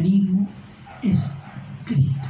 [0.00, 0.48] cristianismo
[1.02, 1.30] es
[1.84, 2.28] Cristo.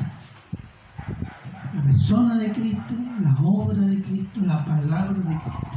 [1.74, 5.68] La persona de Cristo, la obra de Cristo, la palabra de Cristo.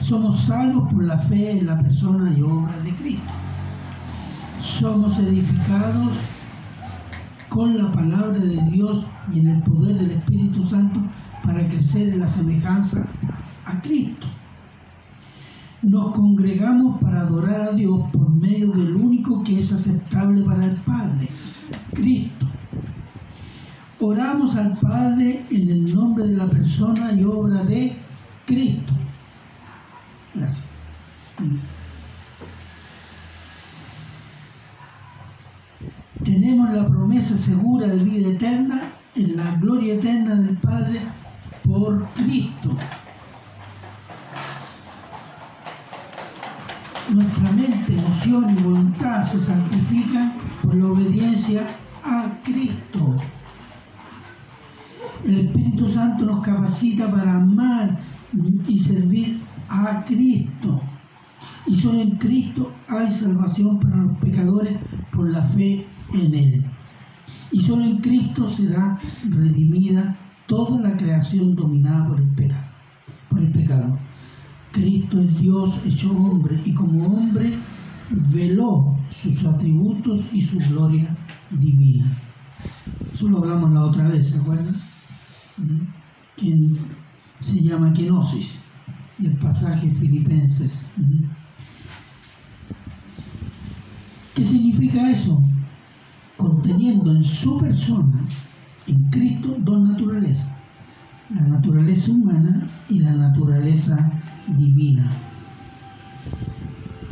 [0.00, 3.32] Somos salvos por la fe en la persona y obra de Cristo.
[4.60, 6.12] Somos edificados
[7.48, 11.00] con la palabra de Dios y en el poder del Espíritu Santo
[11.44, 13.04] para crecer en la semejanza
[13.64, 14.26] a Cristo.
[15.82, 20.76] Nos congregamos para adorar a Dios por medio del único que es aceptable para el
[20.76, 21.28] Padre,
[21.92, 22.46] Cristo.
[23.98, 27.96] Oramos al Padre en el nombre de la persona y obra de
[28.46, 28.92] Cristo.
[30.34, 30.64] Gracias.
[36.22, 38.82] Tenemos la promesa segura de vida eterna
[39.16, 41.00] en la gloria eterna del Padre
[41.64, 42.76] por Cristo.
[47.10, 50.32] Nuestra mente, emoción y voluntad se santifican
[50.62, 51.66] por la obediencia
[52.04, 53.16] a Cristo.
[55.24, 57.98] El Espíritu Santo nos capacita para amar
[58.66, 60.80] y servir a Cristo.
[61.66, 64.78] Y solo en Cristo hay salvación para los pecadores
[65.12, 66.64] por la fe en Él.
[67.50, 68.98] Y solo en Cristo será
[69.28, 70.16] redimida
[70.46, 72.64] toda la creación dominada por el pecado.
[73.28, 73.98] Por el pecado.
[74.72, 77.58] Cristo es Dios hecho hombre y como hombre
[78.10, 81.14] veló sus atributos y su gloria
[81.50, 82.18] divina.
[83.12, 84.76] Eso lo hablamos la otra vez, ¿se acuerdan?
[86.36, 86.78] Quien
[87.40, 88.50] se llama kenosis,
[89.22, 90.84] el pasaje filipenses.
[94.34, 95.38] ¿Qué significa eso?
[96.36, 98.24] Conteniendo en su persona,
[98.86, 100.50] en Cristo, dos naturalezas,
[101.34, 104.10] la naturaleza humana y la naturaleza
[104.58, 105.10] divina.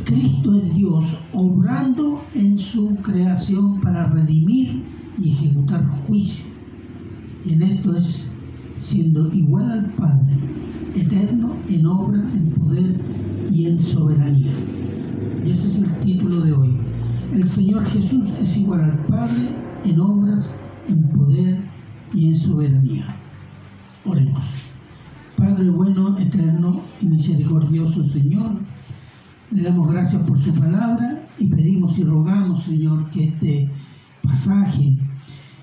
[0.05, 4.83] Cristo es Dios obrando en su creación para redimir
[5.19, 6.43] y ejecutar juicio.
[7.45, 8.27] Y en esto es
[8.81, 10.37] siendo igual al Padre,
[10.95, 12.95] eterno en obra, en poder
[13.51, 14.51] y en soberanía.
[15.45, 16.77] Y ese es el título de hoy.
[17.33, 20.49] El Señor Jesús es igual al Padre en obras,
[20.87, 21.61] en poder
[22.13, 23.20] y en soberanía.
[24.05, 24.73] Oremos.
[25.37, 28.59] Padre bueno, eterno y misericordioso Señor,
[29.51, 33.69] le damos gracias por su palabra y pedimos y rogamos, Señor, que este
[34.23, 34.97] pasaje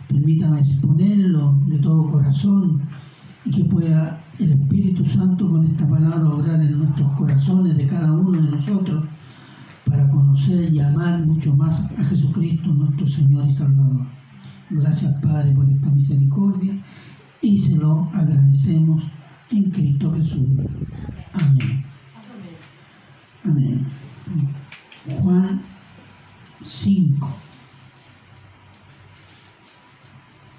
[0.09, 2.83] permítame exponerlo de todo corazón
[3.45, 8.13] y que pueda el Espíritu Santo con esta palabra obrar en nuestros corazones de cada
[8.13, 9.05] uno de nosotros
[9.85, 14.07] para conocer y amar mucho más a Jesucristo, nuestro Señor y Salvador.
[14.71, 16.75] Gracias, Padre, por esta misericordia
[17.41, 19.03] y se lo agradecemos
[19.51, 20.49] en Cristo Jesús.
[21.33, 21.85] Amén.
[23.45, 23.87] Amén.
[25.21, 25.61] Juan
[26.63, 27.29] 5.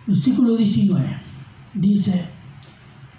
[0.08, 1.18] Versículo 19.
[1.76, 2.26] Dice,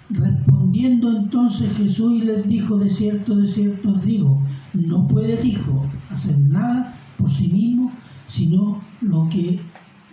[0.09, 4.41] respondiendo entonces Jesús les dijo, de cierto, de cierto os digo,
[4.73, 7.91] no puede el Hijo hacer nada por sí mismo,
[8.27, 9.59] sino lo que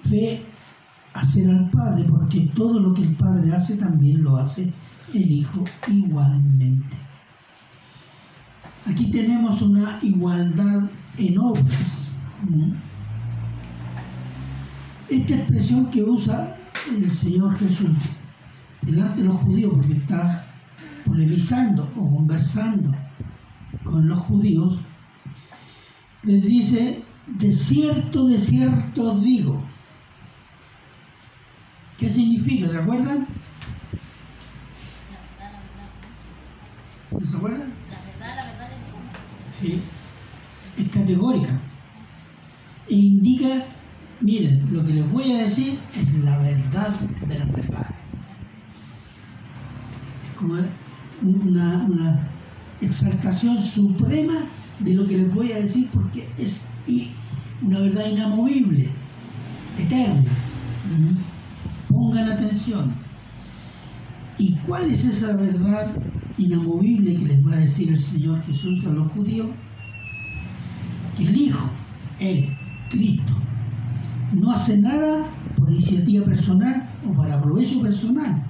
[0.05, 0.43] ve
[1.20, 4.73] hacer al Padre, porque todo lo que el Padre hace también lo hace
[5.15, 6.97] el Hijo igualmente.
[8.87, 10.88] Aquí tenemos una igualdad
[11.19, 12.09] en obras.
[15.09, 16.56] Esta expresión que usa
[16.97, 17.97] el Señor Jesús
[18.82, 20.47] delante de los judíos, porque está
[21.05, 22.93] polemizando o conversando
[23.85, 24.79] con los judíos,
[26.23, 29.62] les dice, de cierto, de cierto digo.
[31.99, 32.71] ¿Qué significa?
[32.71, 33.27] ¿Se acuerdan?
[37.29, 37.73] ¿Se acuerdan?
[39.61, 39.81] Sí.
[40.79, 41.59] Es categórica.
[42.89, 43.65] E indica,
[44.21, 47.97] miren, lo que les voy a decir es la verdad de las verdades.
[50.31, 50.55] Es como
[51.23, 52.29] una
[52.81, 54.44] exaltación suprema
[54.79, 56.65] de lo que les voy a decir porque es
[57.61, 58.89] una verdad inamovible,
[59.77, 60.23] eterna.
[61.99, 62.93] Pongan atención.
[64.39, 65.91] ¿Y cuál es esa verdad
[66.39, 69.49] inamovible que les va a decir el Señor Jesús a los judíos?
[71.17, 71.69] que el Hijo,
[72.21, 72.50] Él,
[72.89, 73.33] Cristo,
[74.33, 78.44] no hace nada por iniciativa personal o para provecho personal,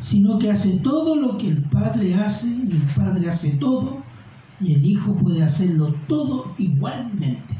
[0.00, 4.02] sino que hace todo lo que el Padre hace y el Padre hace todo
[4.60, 7.57] y el Hijo puede hacerlo todo igualmente.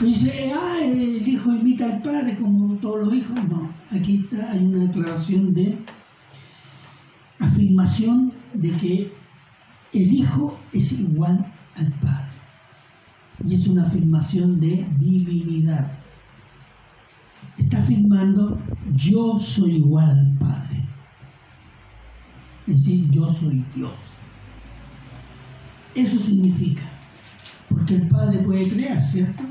[0.00, 3.38] Dice, ah, el Hijo imita al Padre como todos los hijos.
[3.48, 5.78] No, aquí está, hay una declaración de
[7.38, 9.12] afirmación de que
[9.92, 12.30] el Hijo es igual al Padre.
[13.46, 15.92] Y es una afirmación de divinidad.
[17.58, 18.58] Está afirmando,
[18.94, 20.84] yo soy igual al Padre.
[22.66, 23.92] Es decir, yo soy Dios.
[25.94, 26.82] Eso significa,
[27.94, 29.42] el Padre puede crear, ¿cierto?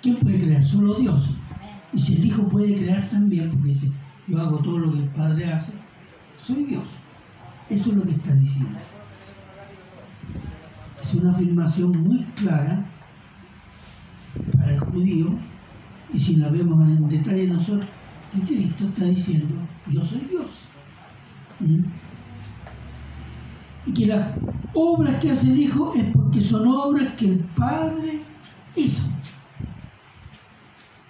[0.00, 0.64] ¿Quién puede crear?
[0.64, 1.30] Solo Dios.
[1.92, 3.90] Y si el Hijo puede crear también, porque dice,
[4.26, 5.72] yo hago todo lo que el Padre hace,
[6.40, 6.84] soy Dios.
[7.68, 8.78] Eso es lo que está diciendo.
[11.02, 12.84] Es una afirmación muy clara
[14.56, 15.38] para el judío,
[16.12, 17.88] y si la vemos en detalle nosotros,
[18.32, 19.54] que Cristo está diciendo,
[19.90, 20.64] yo soy Dios.
[21.60, 21.84] ¿Mm?
[23.86, 24.28] Y que las
[24.74, 28.20] obras que hace el Hijo es porque son obras que el Padre
[28.76, 29.02] hizo.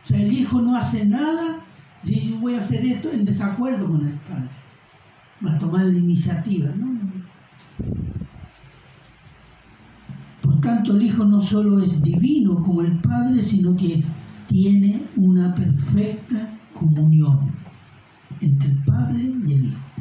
[0.04, 1.60] O sea, el Hijo no hace nada
[2.04, 4.48] si yo voy a hacer esto en desacuerdo con el Padre.
[5.44, 6.92] Va a tomar la iniciativa, ¿no?
[10.42, 14.02] Por tanto, el Hijo no solo es divino como el Padre, sino que
[14.48, 17.52] tiene una perfecta comunión
[18.40, 19.91] entre el Padre y el Hijo.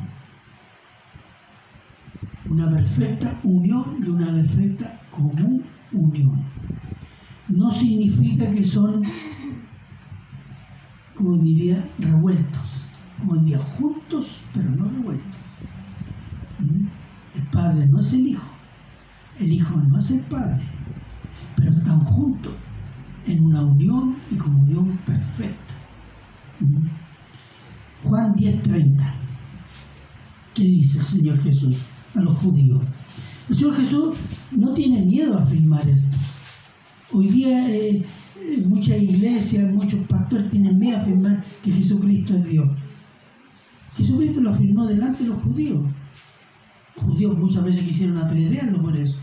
[2.52, 6.44] Una perfecta unión y una perfecta común unión.
[7.48, 9.04] No significa que son
[11.22, 12.68] como diría, revueltos,
[13.20, 15.38] como diría, juntos, pero no revueltos.
[16.60, 16.88] ¿Mm?
[17.36, 18.48] El Padre no es el Hijo,
[19.40, 20.64] el Hijo no es el Padre,
[21.56, 22.54] pero están juntos
[23.28, 25.74] en una unión y comunión perfecta.
[26.60, 26.88] ¿Mm?
[28.08, 29.14] Juan 10:30.
[30.56, 31.78] ¿Qué dice el Señor Jesús
[32.16, 32.82] a los judíos?
[33.50, 34.18] El Señor Jesús
[34.52, 36.18] no tiene miedo a afirmar esto.
[37.14, 38.06] Hoy día eh,
[38.66, 42.70] muchas iglesias, muchos pastores tienen miedo a afirmar que Jesucristo es Dios.
[43.98, 45.82] Jesucristo lo afirmó delante de los judíos.
[46.96, 49.18] Los judíos muchas veces quisieron apedrearlo por eso.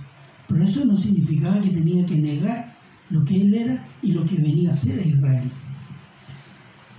[0.48, 2.74] Pero eso no significaba que tenía que negar
[3.10, 5.50] lo que él era y lo que venía a ser a Israel.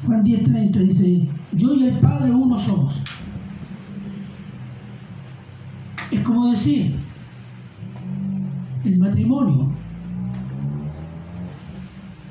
[0.05, 3.00] Juan 10:30 dice, yo y el Padre uno somos.
[6.12, 6.95] Es como decir,
[8.86, 9.71] el matrimonio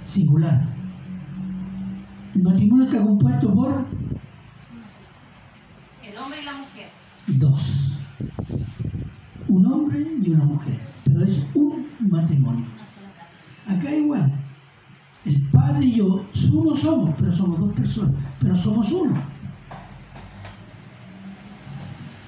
[0.07, 0.69] singular.
[2.33, 3.85] El matrimonio está compuesto por
[6.05, 6.89] el hombre y la mujer.
[7.27, 8.01] Dos.
[9.49, 10.79] Un hombre y una mujer.
[11.05, 12.67] Pero es un matrimonio.
[13.67, 14.33] Acá igual.
[15.25, 18.15] El padre y yo uno somos, pero somos dos personas.
[18.39, 19.21] Pero somos uno.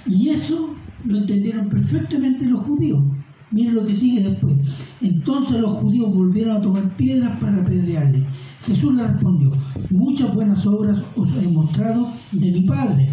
[0.06, 0.74] Y eso
[1.04, 3.02] lo entendieron perfectamente los judíos.
[3.50, 4.54] Miren lo que sigue después.
[5.00, 8.25] Entonces los judíos volvieron a tomar piedras para apedrearle.
[8.64, 9.50] Jesús le respondió,
[9.90, 13.09] muchas buenas obras os he mostrado de mi Padre.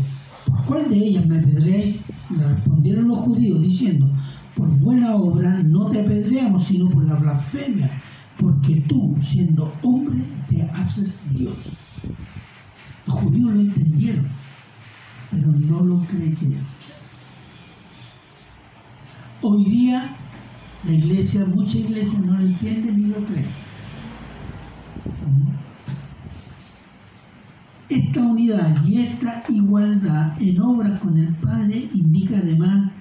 [0.46, 1.98] ¿Por cuál de ellas me apedreáis?
[2.38, 4.10] Le respondieron los judíos diciendo,
[4.56, 7.90] por buena obra no te apedreamos, sino por la blasfemia,
[8.38, 10.18] porque tú, siendo hombre,
[10.50, 11.56] te haces Dios.
[13.08, 14.26] Los judíos lo entendieron,
[15.32, 16.77] pero no lo creyeron.
[19.40, 20.04] Hoy día
[20.84, 23.46] la iglesia, muchas iglesias no lo entienden ni lo creen.
[27.88, 32.92] Esta unidad y esta igualdad en obras con el Padre indica además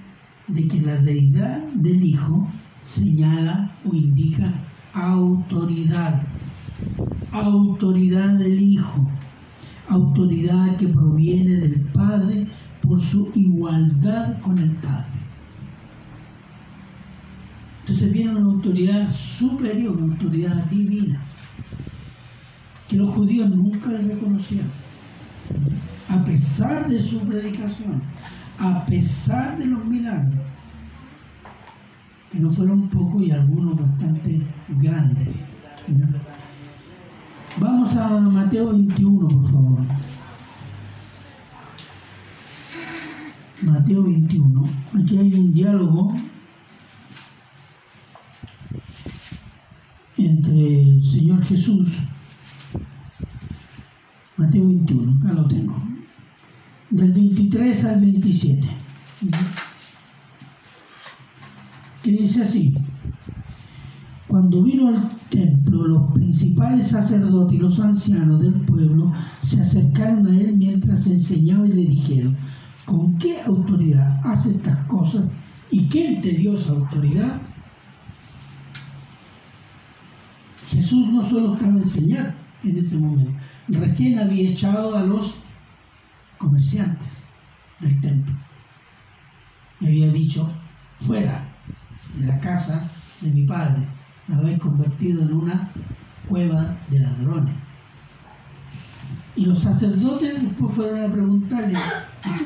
[0.47, 2.47] de que la deidad del Hijo
[2.83, 4.53] señala o indica
[4.93, 6.21] autoridad.
[7.31, 9.07] Autoridad del Hijo.
[9.89, 12.45] Autoridad que proviene del Padre
[12.83, 15.16] por su igualdad con el Padre.
[17.87, 21.21] Entonces viene una autoridad superior, una autoridad divina,
[22.89, 24.69] que los judíos nunca reconocieron.
[26.09, 28.01] A pesar de su predicación,
[28.59, 30.35] a pesar de los milagros,
[32.29, 34.41] que no fueron pocos y algunos bastante
[34.81, 35.37] grandes.
[37.57, 39.79] Vamos a Mateo 21, por favor.
[43.61, 44.63] Mateo 21.
[44.93, 46.13] Aquí hay un diálogo
[50.25, 51.89] entre el Señor Jesús,
[54.37, 55.75] Mateo 21, acá lo tengo,
[56.89, 58.67] del 23 al 27.
[62.03, 62.73] que dice así,
[64.27, 69.11] cuando vino al templo, los principales sacerdotes y los ancianos del pueblo
[69.43, 72.35] se acercaron a él mientras enseñaba y le dijeron,
[72.85, 75.25] ¿con qué autoridad hace estas cosas?
[75.71, 77.41] ¿Y quién te dio esa autoridad?
[80.69, 82.33] Jesús no solo estaba enseñando
[82.63, 83.31] en ese momento,
[83.67, 85.37] recién había echado a los
[86.37, 87.07] comerciantes
[87.79, 88.33] del templo.
[89.79, 90.47] Y había dicho,
[91.01, 91.45] fuera
[92.17, 92.89] de la casa
[93.21, 93.83] de mi padre,
[94.27, 95.69] la habéis convertido en una
[96.27, 97.55] cueva de ladrones.
[99.35, 101.79] Y los sacerdotes después fueron a preguntarle,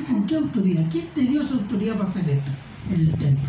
[0.06, 0.84] con qué autoridad?
[0.90, 2.50] ¿Quién te dio esa autoridad para hacer esto
[2.90, 3.48] en el templo?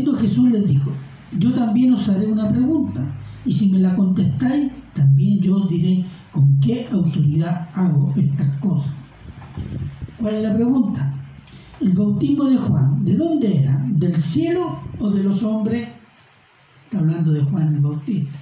[0.00, 0.90] Respondiendo Jesús les dijo,
[1.38, 3.02] yo también os haré una pregunta,
[3.44, 8.92] y si me la contestáis, también yo os diré con qué autoridad hago estas cosas.
[10.18, 11.14] ¿Cuál es la pregunta?
[11.80, 13.84] El bautismo de Juan, ¿de dónde era?
[13.90, 15.88] ¿Del cielo o de los hombres?
[16.84, 18.38] Está hablando de Juan el Bautista.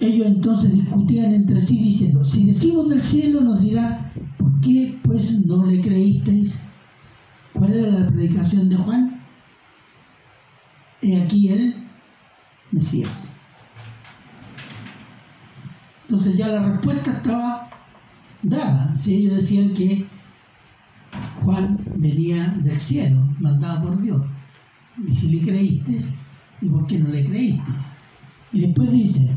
[0.00, 5.32] Ellos entonces discutían entre sí diciendo, si decimos del cielo nos dirá, ¿por qué pues
[5.46, 6.56] no le creísteis?
[7.58, 9.20] ¿Cuál era la predicación de Juan?
[11.00, 11.74] He aquí el
[12.70, 13.10] Mesías.
[16.02, 17.70] Entonces ya la respuesta estaba
[18.42, 18.94] dada.
[18.94, 20.06] Si ellos decían que
[21.42, 24.22] Juan venía del cielo, mandado por Dios.
[25.06, 26.00] Y si le creíste,
[26.60, 27.72] ¿y por qué no le creíste?
[28.52, 29.30] Y después dice,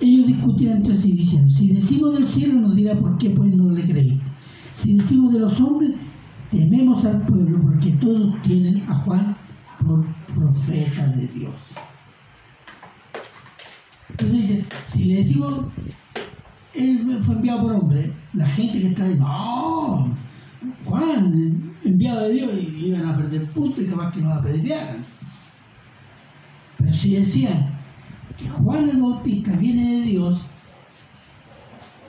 [0.00, 3.72] ellos discutían entre sí diciendo, si decimos del cielo nos dirá por qué pues no
[3.72, 4.24] le creíste.
[4.74, 5.92] Si decimos de los hombres,
[6.50, 9.36] tememos al pueblo porque todos tienen a Juan
[9.84, 11.54] por profeta de Dios.
[14.10, 15.64] Entonces dice, si le decimos,
[16.74, 20.12] él fue enviado por hombre, la gente que está ahí, no,
[20.84, 24.98] Juan, enviado de Dios, y iban a perder puntos y capaz que nos apedrearan.
[26.78, 27.70] Pero si decían
[28.38, 30.40] que Juan el Bautista viene de Dios,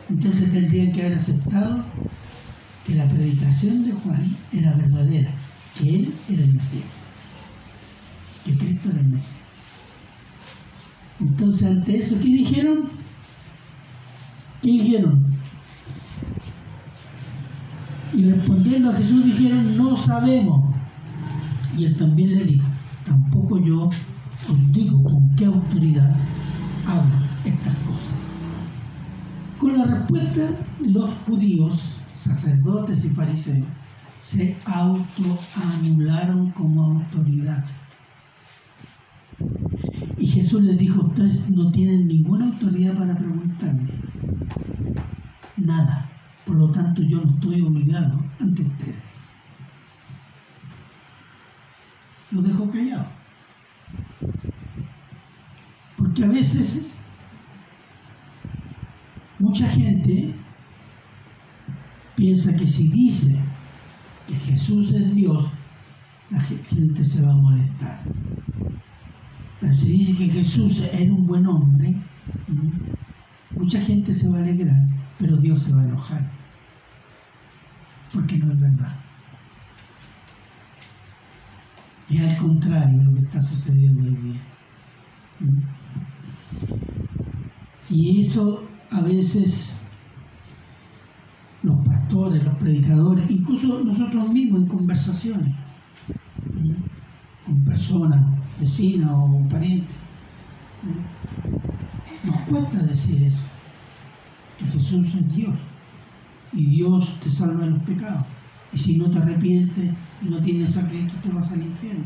[0.10, 1.84] entonces tendrían que haber aceptado
[2.90, 5.30] que la predicación de Juan era verdadera,
[5.78, 6.86] que él era el Mesías,
[8.44, 9.36] que Cristo era el Mesías.
[11.22, 12.90] Entonces ante eso, ¿qué dijeron?
[14.64, 15.24] ¿Qué dijeron?
[18.14, 20.74] Y respondiendo a Jesús dijeron, no sabemos.
[21.78, 22.68] Y él también le dijo,
[23.06, 26.10] tampoco yo os digo con qué autoridad
[26.88, 27.06] hago
[27.46, 28.16] estas cosas.
[29.60, 30.42] Con la respuesta,
[30.80, 31.99] los judíos,
[32.30, 33.68] sacerdotes y fariseos,
[34.22, 37.66] se autoanularon como autoridad.
[40.18, 43.90] Y Jesús les dijo, ustedes no tienen ninguna autoridad para preguntarme.
[45.58, 46.10] Nada.
[46.46, 48.96] Por lo tanto, yo no estoy obligado ante ustedes.
[52.32, 53.08] Lo dejo callado.
[55.98, 56.86] Porque a veces
[59.40, 60.36] mucha gente
[62.20, 63.34] piensa que si dice
[64.28, 65.50] que Jesús es Dios,
[66.30, 68.02] la gente se va a molestar.
[69.62, 71.96] Pero si dice que Jesús era un buen hombre,
[73.56, 74.86] mucha gente se va a alegrar,
[75.18, 76.30] pero Dios se va a enojar
[78.14, 78.96] porque no es verdad.
[82.10, 84.42] Es al contrario lo que está sucediendo hoy día.
[87.90, 89.74] Y eso a veces
[91.64, 95.56] los pastores, los predicadores, incluso nosotros mismos en conversaciones
[97.46, 98.22] con personas,
[98.60, 99.96] vecinas o parientes,
[102.24, 103.42] nos cuesta decir eso,
[104.58, 105.56] que Jesús es Dios
[106.54, 108.26] y Dios te salva de los pecados.
[108.72, 112.06] Y si no te arrepientes y no tienes a Cristo, te vas al infierno.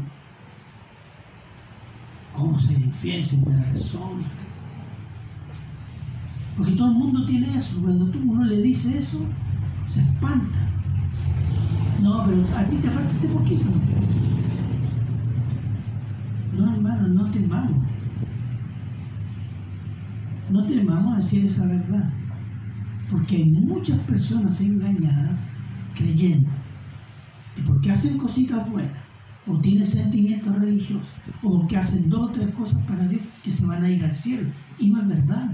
[2.36, 4.24] ¿Cómo ser infierno sin buena razón?
[6.58, 7.80] Porque todo el mundo tiene eso.
[7.82, 9.20] Cuando tú uno le dice eso,
[9.88, 10.70] se espanta.
[12.02, 13.65] No, pero a ti te falta este poquito.
[16.58, 17.88] No, hermano, no te temamos.
[20.50, 22.10] No te temamos a decir esa verdad.
[23.10, 25.39] Porque hay muchas personas engañadas
[25.96, 26.50] creyendo
[27.56, 28.91] que porque hacen cositas buenas,
[29.46, 31.08] o tienen sentimientos religiosos,
[31.43, 34.15] o porque hacen dos o tres cosas para Dios, que se van a ir al
[34.15, 34.50] cielo.
[34.80, 35.52] Y no es verdad.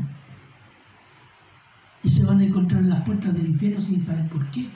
[2.04, 4.70] Y se van a encontrar en las puertas del infierno sin saber por qué.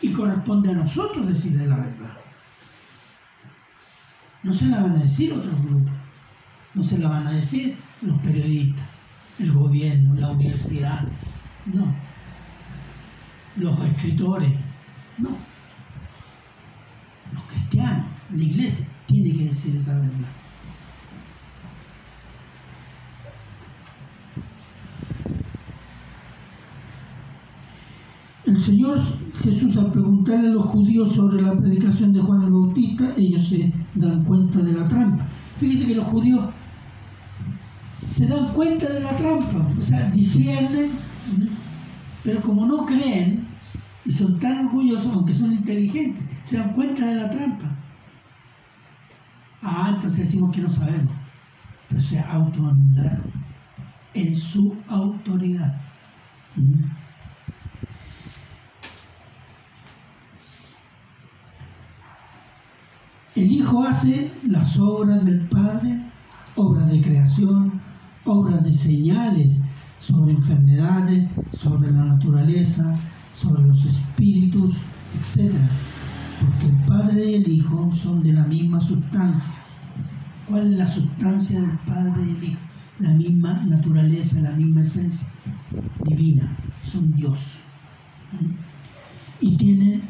[0.00, 2.16] Y corresponde a nosotros decirle la verdad.
[4.42, 5.92] No se la van a decir otros grupos
[6.76, 8.86] no se la van a decir los periodistas,
[9.38, 11.08] el gobierno, la universidad,
[11.64, 11.86] no.
[13.56, 14.52] Los escritores,
[15.16, 15.30] no.
[17.32, 20.28] Los cristianos, la iglesia, tiene que decir esa verdad.
[28.56, 28.98] El Señor
[29.42, 33.70] Jesús al preguntarle a los judíos sobre la predicación de Juan el Bautista, ellos se
[33.94, 35.26] dan cuenta de la trampa.
[35.58, 36.48] Fíjense que los judíos
[38.08, 40.92] se dan cuenta de la trampa, o sea, disciernen,
[42.24, 43.46] pero como no creen
[44.06, 47.76] y son tan orgullosos, aunque son inteligentes, se dan cuenta de la trampa.
[49.60, 51.12] Ah, entonces decimos que no sabemos,
[51.90, 53.32] pero se autoanularon
[54.14, 55.78] en su autoridad.
[63.36, 66.00] El Hijo hace las obras del Padre,
[66.54, 67.82] obras de creación,
[68.24, 69.58] obras de señales
[70.00, 72.94] sobre enfermedades, sobre la naturaleza,
[73.38, 74.74] sobre los espíritus,
[75.20, 75.52] etc.
[76.40, 79.52] Porque el Padre y el Hijo son de la misma sustancia.
[80.48, 82.60] ¿Cuál es la sustancia del Padre y el Hijo?
[83.00, 85.26] La misma naturaleza, la misma esencia
[86.04, 86.56] divina.
[86.90, 87.50] Son Dios.
[89.42, 90.00] Y tienen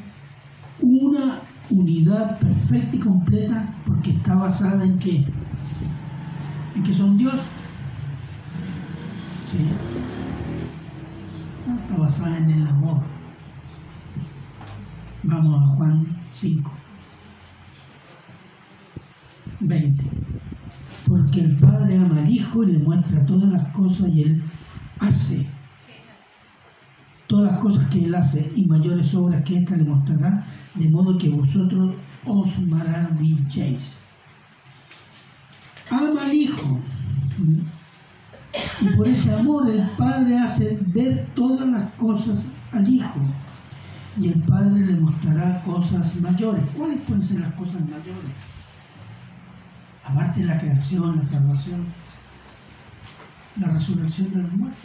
[0.80, 5.24] una unidad perfecta y completa porque está basada en qué?
[6.74, 7.34] En que son Dios.
[11.82, 13.00] Está basada en el amor.
[15.22, 16.72] Vamos a Juan 5.
[19.60, 20.04] 20.
[21.06, 24.42] Porque el Padre ama al Hijo y le muestra todas las cosas y Él
[25.00, 25.46] hace
[27.26, 31.18] todas las cosas que Él hace y mayores obras que ésta le mostrará, de modo
[31.18, 33.94] que vosotros os maravilléis.
[35.90, 36.80] Ama al Hijo.
[38.80, 42.38] Y por ese amor el Padre hace ver todas las cosas
[42.72, 43.20] al Hijo.
[44.18, 46.62] Y el Padre le mostrará cosas mayores.
[46.76, 48.32] ¿Cuáles pueden ser las cosas mayores?
[50.04, 51.84] Aparte de la creación, la salvación,
[53.60, 54.80] la resurrección de los muertos.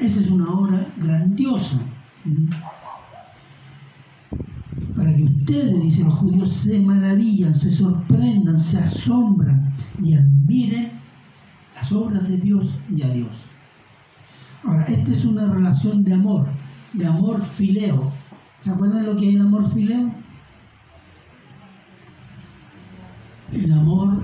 [0.00, 1.78] Esa es una obra grandiosa.
[4.96, 10.92] Para que ustedes, dicen los judíos, se maravillan, se sorprendan, se asombran y admiren
[11.74, 13.28] las obras de Dios y a Dios.
[14.64, 16.46] Ahora, esta es una relación de amor,
[16.94, 18.10] de amor fileo.
[18.62, 20.10] ¿Se acuerdan lo que hay en amor fileo?
[23.52, 24.22] El amor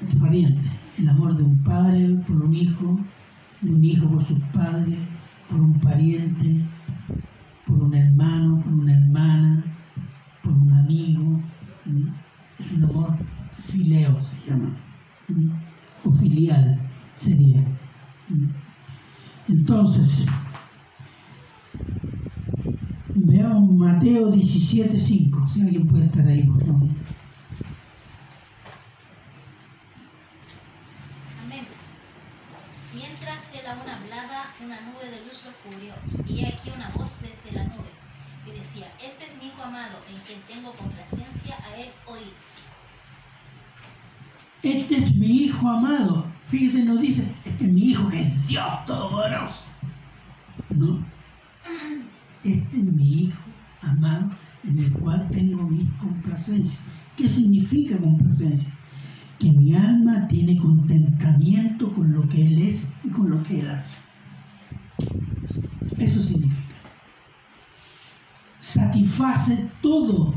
[0.00, 2.98] de pariente, el amor de un padre por un hijo,
[3.62, 4.98] de un hijo por sus padres,
[5.48, 6.64] por un pariente,
[7.66, 9.64] por un hermano, por una hermana,
[10.42, 11.40] por un amigo.
[12.58, 13.16] Es un amor
[13.66, 14.76] fileo, se llama,
[16.04, 16.80] o filial
[17.16, 17.64] sería.
[19.48, 20.24] Entonces,
[23.14, 26.88] veamos Mateo 17.5, si alguien puede estar ahí, por favor.
[34.64, 35.94] Una nube de luz lo cubrió,
[36.26, 37.90] y aquí una voz desde la nube,
[38.44, 42.32] que decía, este es mi hijo amado, en quien tengo complacencia, a él oír.
[44.62, 46.26] Este es mi hijo amado.
[46.44, 49.62] Fíjense, no dice, este es mi hijo que es Dios Todopoderoso.
[50.70, 51.04] No.
[52.44, 53.40] Este es mi hijo
[53.80, 54.30] amado
[54.64, 56.78] en el cual tengo mi complacencia.
[57.16, 58.68] ¿Qué significa complacencia?
[59.40, 63.70] Que mi alma tiene contentamiento con lo que Él es y con lo que Él
[63.70, 63.96] hace.
[65.98, 66.60] Eso significa.
[68.60, 70.36] Satisface todas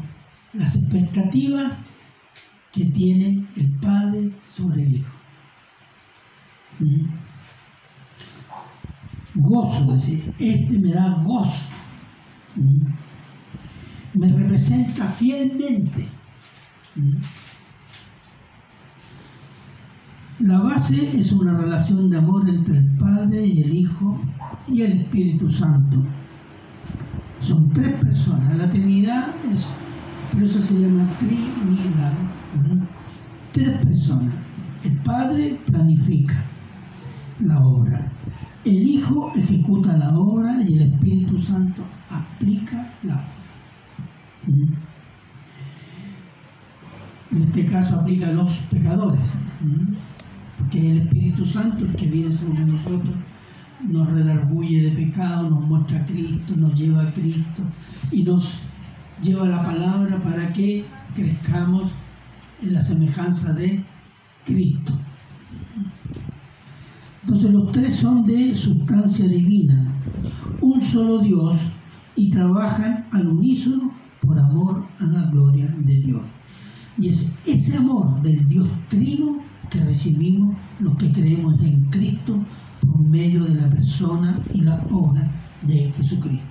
[0.54, 1.74] las expectativas
[2.72, 5.14] que tiene el Padre sobre el Hijo.
[6.80, 7.06] ¿Mm?
[9.36, 11.66] Gozo, decir, este me da gozo.
[12.56, 14.20] ¿Mm?
[14.20, 16.08] Me representa fielmente.
[16.96, 17.18] ¿Mm?
[20.40, 24.20] La base es una relación de amor entre el Padre y el Hijo
[24.68, 25.98] y el Espíritu Santo.
[27.42, 28.58] Son tres personas.
[28.58, 29.66] La Trinidad es,
[30.34, 32.14] por eso se llama Trinidad.
[33.54, 34.34] Tres personas.
[34.84, 36.44] El Padre planifica
[37.40, 38.12] la obra.
[38.66, 43.34] El Hijo ejecuta la obra y el Espíritu Santo aplica la obra.
[47.32, 49.22] En este caso aplica a los pecadores,
[50.74, 53.14] porque el Espíritu Santo, el que viene sobre nosotros,
[53.88, 57.62] nos redarguye de pecado, nos muestra a Cristo, nos lleva a Cristo
[58.12, 58.60] y nos
[59.22, 60.84] lleva la palabra para que
[61.16, 61.92] crezcamos
[62.64, 63.84] en la semejanza de
[64.46, 64.94] Cristo.
[67.24, 69.94] Entonces los tres son de sustancia divina,
[70.60, 71.56] un solo Dios
[72.16, 76.22] y trabajan al unísono por amor a la gloria de Dios.
[76.98, 82.40] Y es ese amor del Dios trino que recibimos los que creemos en Cristo
[82.82, 85.30] por medio de la persona y la obra
[85.62, 86.44] de Jesucristo.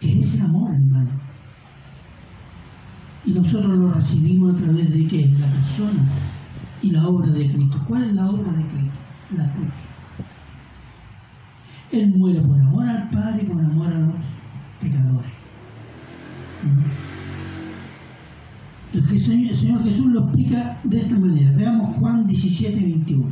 [0.00, 1.10] Es ese amor, hermano.
[3.24, 5.28] Y nosotros lo recibimos a través de qué?
[5.38, 6.04] La persona
[6.82, 7.82] y la obra de Cristo.
[7.88, 8.98] ¿Cuál es la obra de Cristo?
[9.36, 9.74] La cruz.
[11.92, 14.14] Él muere por amor al Padre y por amor a los
[14.80, 15.32] pecadores.
[18.96, 21.52] El Señor Jesús lo explica de esta manera.
[21.54, 23.26] Veamos Juan 17, 21.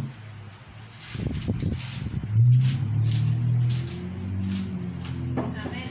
[5.39, 5.89] Amén.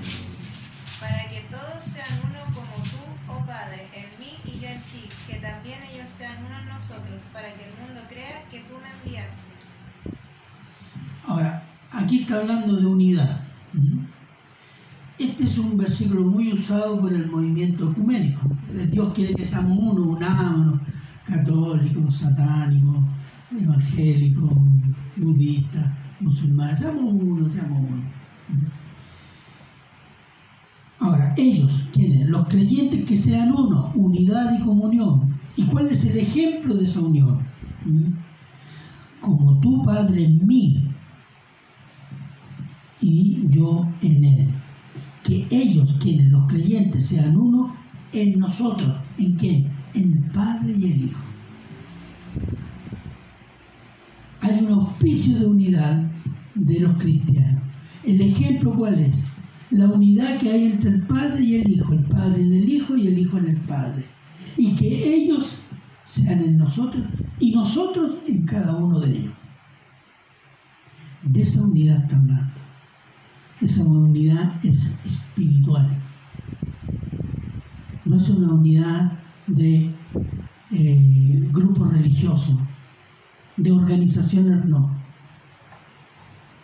[1.00, 5.10] Para que todos sean uno como tú, oh Padre, en mí y yo en ti,
[5.28, 8.92] que también ellos sean uno en nosotros, para que el mundo crea que tú me
[9.02, 9.42] enviaste.
[11.26, 13.43] Ahora, aquí está hablando de unidad.
[15.20, 18.42] Este es un versículo muy usado por el movimiento ecuménico.
[18.92, 20.82] Dios quiere que seamos uno, unámonos,
[21.26, 22.98] católicos, satánicos,
[23.52, 24.52] evangélicos,
[25.16, 28.04] budistas, musulmanes, seamos uno, seamos uno.
[31.00, 32.28] Ahora, ellos, ¿quiénes?
[32.30, 35.28] Los creyentes que sean uno, unidad y comunión.
[35.56, 37.40] ¿Y cuál es el ejemplo de esa unión?
[39.22, 40.88] Como tu Padre en mí
[43.00, 44.63] y yo en él.
[45.24, 47.76] Que ellos, quienes los creyentes, sean uno
[48.12, 48.96] en nosotros.
[49.18, 49.72] ¿En quién?
[49.94, 51.22] En el Padre y el Hijo.
[54.42, 56.04] Hay un oficio de unidad
[56.56, 57.64] de los cristianos.
[58.04, 59.24] ¿El ejemplo cuál es?
[59.72, 62.98] La unidad que hay entre el Padre y el Hijo, el Padre en el Hijo
[62.98, 64.06] y el Hijo en el Padre.
[64.58, 65.60] Y que ellos
[66.06, 67.06] sean en nosotros
[67.40, 69.34] y nosotros en cada uno de ellos.
[71.24, 72.63] De esa unidad está hablando.
[73.64, 75.88] Esa unidad es espiritual.
[78.04, 79.14] No es una unidad
[79.48, 79.90] de
[80.72, 82.58] eh, grupos religiosos,
[83.56, 84.94] de organizaciones, no.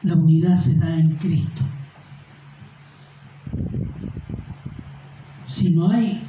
[0.03, 1.63] La unidad se da en Cristo.
[5.47, 6.21] Si no hay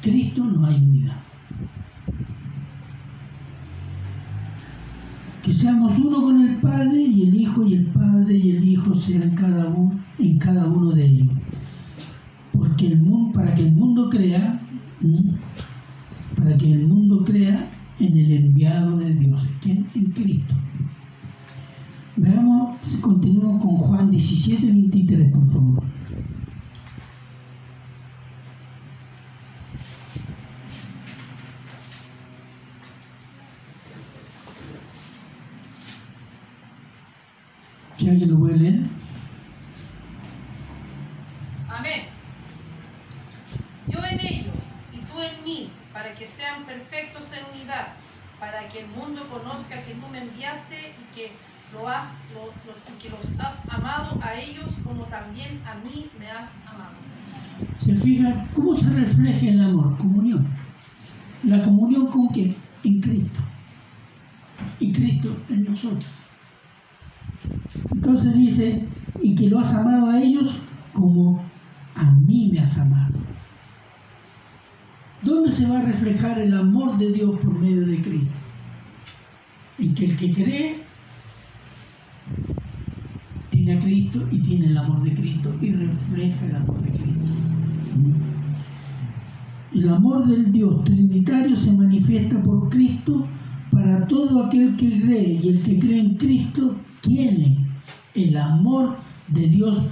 [0.00, 1.16] Cristo, no hay unidad.
[5.42, 7.03] Que seamos uno con el Padre
[7.44, 11.28] Hijo y el Padre y el Hijo sean cada uno en cada uno de ellos.
[12.52, 14.60] Porque el mundo, para que el mundo crea,
[16.36, 17.68] para que el mundo crea
[18.00, 19.86] en el enviado de Dios, ¿quién?
[19.94, 20.54] En Cristo.
[22.16, 25.84] Veamos, continuamos con Juan 17, 23, por favor.
[37.98, 38.82] Si alguien lo puede leer.
[41.70, 42.02] Amén.
[43.88, 44.54] Yo en ellos
[44.92, 47.88] y tú en mí, para que sean perfectos en unidad,
[48.40, 51.30] para que el mundo conozca que tú me enviaste y que,
[51.72, 56.06] lo has, lo- lo- y que los has amado a ellos como también a mí
[56.18, 56.94] me has amado.
[57.80, 60.46] Se fija cómo se refleja el amor, comunión.
[61.44, 62.54] La comunión con quién?
[62.84, 63.40] En Cristo.
[64.80, 66.06] Y Cristo en nosotros.
[67.92, 68.84] Entonces dice,
[69.22, 70.56] y que lo has amado a ellos
[70.92, 71.42] como
[71.94, 73.14] a mí me has amado.
[75.22, 76.54] ¿Dónde se va a reflejar el
[76.98, 78.32] de Dios por medio de Cristo?
[79.78, 80.74] En que el que cree
[83.50, 87.24] tiene a Cristo y tiene el amor de Cristo y refleja el amor de Cristo.
[89.74, 93.26] El amor del Dios Trinitario se manifiesta por Cristo
[93.72, 97.58] para todo aquel que cree y el que cree en Cristo tiene
[98.14, 98.96] el amor
[99.28, 99.82] de Dios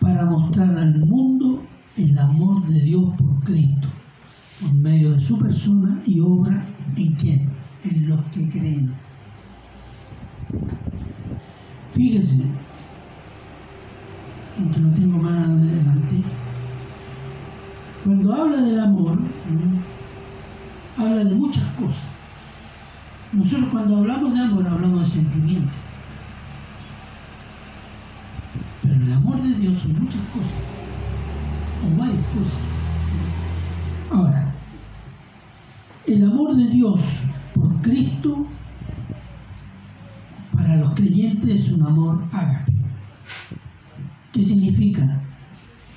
[0.00, 1.62] para mostrar al mundo
[1.96, 3.88] el amor de Dios por Cristo,
[4.60, 6.66] por medio de su persona y obra
[6.96, 7.50] en quién,
[7.84, 8.94] en los que creen.
[11.92, 12.42] Fíjese,
[14.58, 16.22] aunque tengo más adelante,
[18.04, 19.18] cuando habla del amor,
[20.96, 22.04] habla de muchas cosas.
[23.32, 25.72] Nosotros cuando hablamos de amor hablamos de sentimiento.
[28.82, 30.52] Pero el amor de Dios son muchas cosas,
[31.84, 32.76] o varias cosas.
[34.10, 34.45] Ahora,
[36.06, 37.00] el amor de Dios
[37.54, 38.46] por Cristo
[40.52, 42.72] para los creyentes es un amor ágape.
[44.32, 45.20] ¿Qué significa?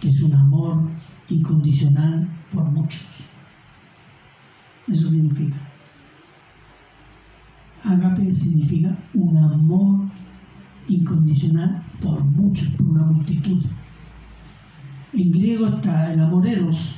[0.01, 0.89] Que es un amor
[1.29, 3.05] incondicional por muchos.
[4.87, 5.57] Eso significa.
[7.83, 10.07] Agape significa un amor
[10.87, 13.63] incondicional por muchos, por una multitud.
[15.13, 16.95] En griego está el amor eros,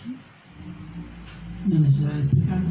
[1.67, 2.69] no es necesario explicarlo,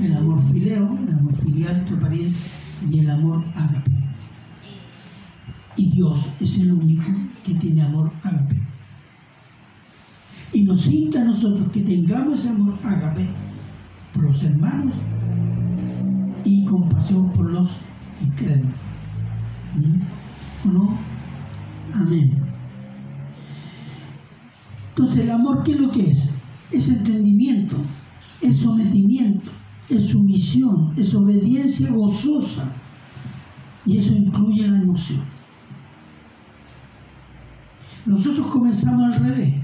[0.00, 2.50] el amor fileo, el amor filial entre parientes
[2.90, 3.90] y el amor agape.
[5.76, 7.10] Y Dios es el único
[7.44, 8.60] que tiene amor agape.
[10.52, 13.28] Y nos insta a nosotros que tengamos ese amor agape
[14.14, 14.94] por los hermanos
[16.44, 17.70] y compasión por los
[18.22, 18.72] incrédulos.
[19.74, 20.68] ¿Mm?
[20.68, 20.98] ¿O no?
[21.92, 22.46] Amén.
[24.90, 26.30] Entonces el amor, ¿qué es lo que es?
[26.72, 27.76] Es entendimiento,
[28.40, 29.50] es sometimiento,
[29.88, 32.72] es sumisión, es obediencia gozosa.
[33.84, 35.20] Y eso incluye la emoción.
[38.04, 39.54] Nosotros comenzamos al revés.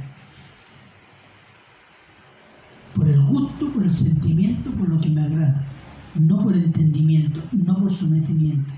[2.95, 5.67] Por el gusto, por el sentimiento, por lo que me agrada.
[6.15, 8.73] No por entendimiento, no por sometimiento.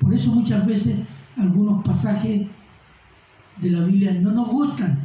[0.00, 0.98] Por eso muchas veces
[1.36, 2.46] algunos pasajes
[3.60, 4.98] de la Biblia no nos gustan.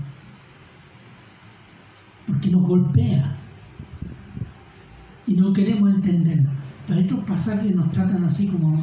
[2.27, 3.40] Porque nos golpea.
[5.27, 6.49] Y no queremos entenderlo.
[6.87, 8.75] Pero estos pasajes nos tratan así como,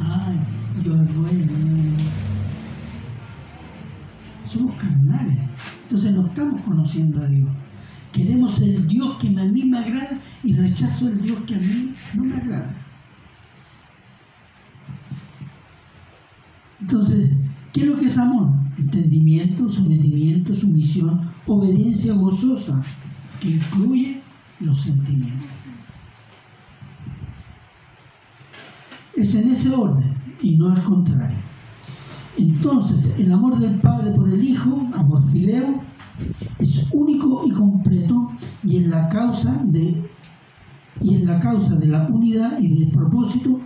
[0.00, 0.38] ay,
[0.84, 1.10] yo es.
[4.50, 5.38] Somos carnales.
[5.84, 7.48] Entonces no estamos conociendo a Dios.
[8.12, 11.94] Queremos el Dios que a mí me agrada y rechazo el Dios que a mí
[12.14, 12.74] no me agrada.
[16.80, 17.30] Entonces,
[17.72, 18.52] ¿qué es lo que es amor?
[18.78, 22.82] Entendimiento, sometimiento, sumisión, obediencia gozosa,
[23.40, 24.20] que incluye
[24.64, 25.48] los sentimientos.
[29.16, 31.36] Es en ese orden y no al contrario.
[32.36, 35.82] Entonces, el amor del Padre por el Hijo, amor fileo,
[36.58, 38.30] es único y completo
[38.64, 40.02] y en la causa de
[41.00, 43.60] y en la causa de la unidad y del propósito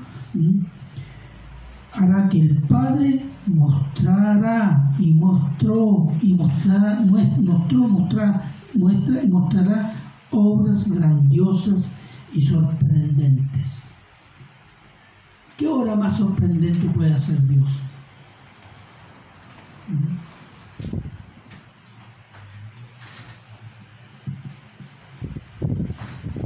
[1.92, 8.42] hará que el Padre mostrará y mostró y mostrará, mostró, mostrará,
[8.74, 9.92] muestra y mostrará
[10.30, 11.84] obras grandiosas
[12.32, 13.82] y sorprendentes.
[15.56, 17.68] ¿Qué obra más sorprendente puede hacer Dios?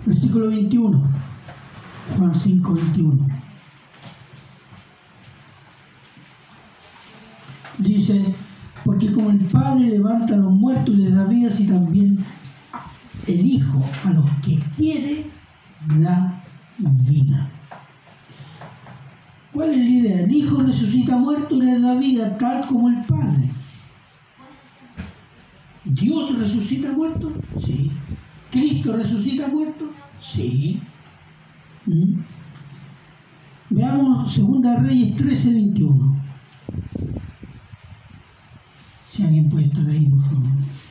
[0.07, 1.03] Versículo 21,
[2.17, 3.27] Juan 5, 21.
[7.79, 8.35] Dice,
[8.85, 12.25] porque como el Padre levanta a los muertos y les da vida, así también
[13.27, 15.27] el Hijo a los que quiere
[16.01, 16.43] da
[16.83, 17.49] vida.
[19.53, 20.21] ¿Cuál es la idea?
[20.23, 23.49] El Hijo resucita muerto y le da vida tal como el Padre.
[25.85, 27.33] ¿Dios resucita muerto?
[27.65, 27.91] Sí.
[28.51, 29.91] ¿Cristo resucita muerto?
[30.21, 30.81] Sí.
[31.87, 32.21] ¿Mm?
[33.71, 36.17] Veamos 2 Reyes 13, 21.
[39.11, 40.82] Si alguien puede estar ahí, por.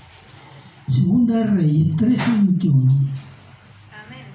[0.94, 2.84] Segunda de Reyes 13, 21.
[3.96, 4.28] Amén.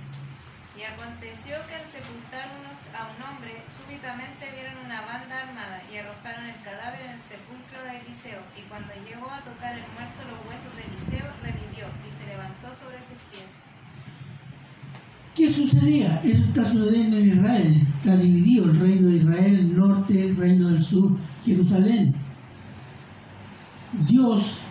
[0.73, 5.99] Y aconteció que al sepultar unos a un hombre, súbitamente vieron una banda armada y
[6.01, 8.41] arrojaron el cadáver en el sepulcro de Eliseo.
[8.57, 12.73] Y cuando llegó a tocar el muerto los huesos de Eliseo, revivió y se levantó
[12.73, 13.69] sobre sus pies.
[15.37, 16.23] ¿Qué sucedía?
[16.25, 17.87] Eso está sucediendo en Israel.
[18.01, 21.13] Está dividido el reino de Israel, el norte, el reino del sur,
[21.45, 22.15] Jerusalén.
[24.09, 24.66] Dios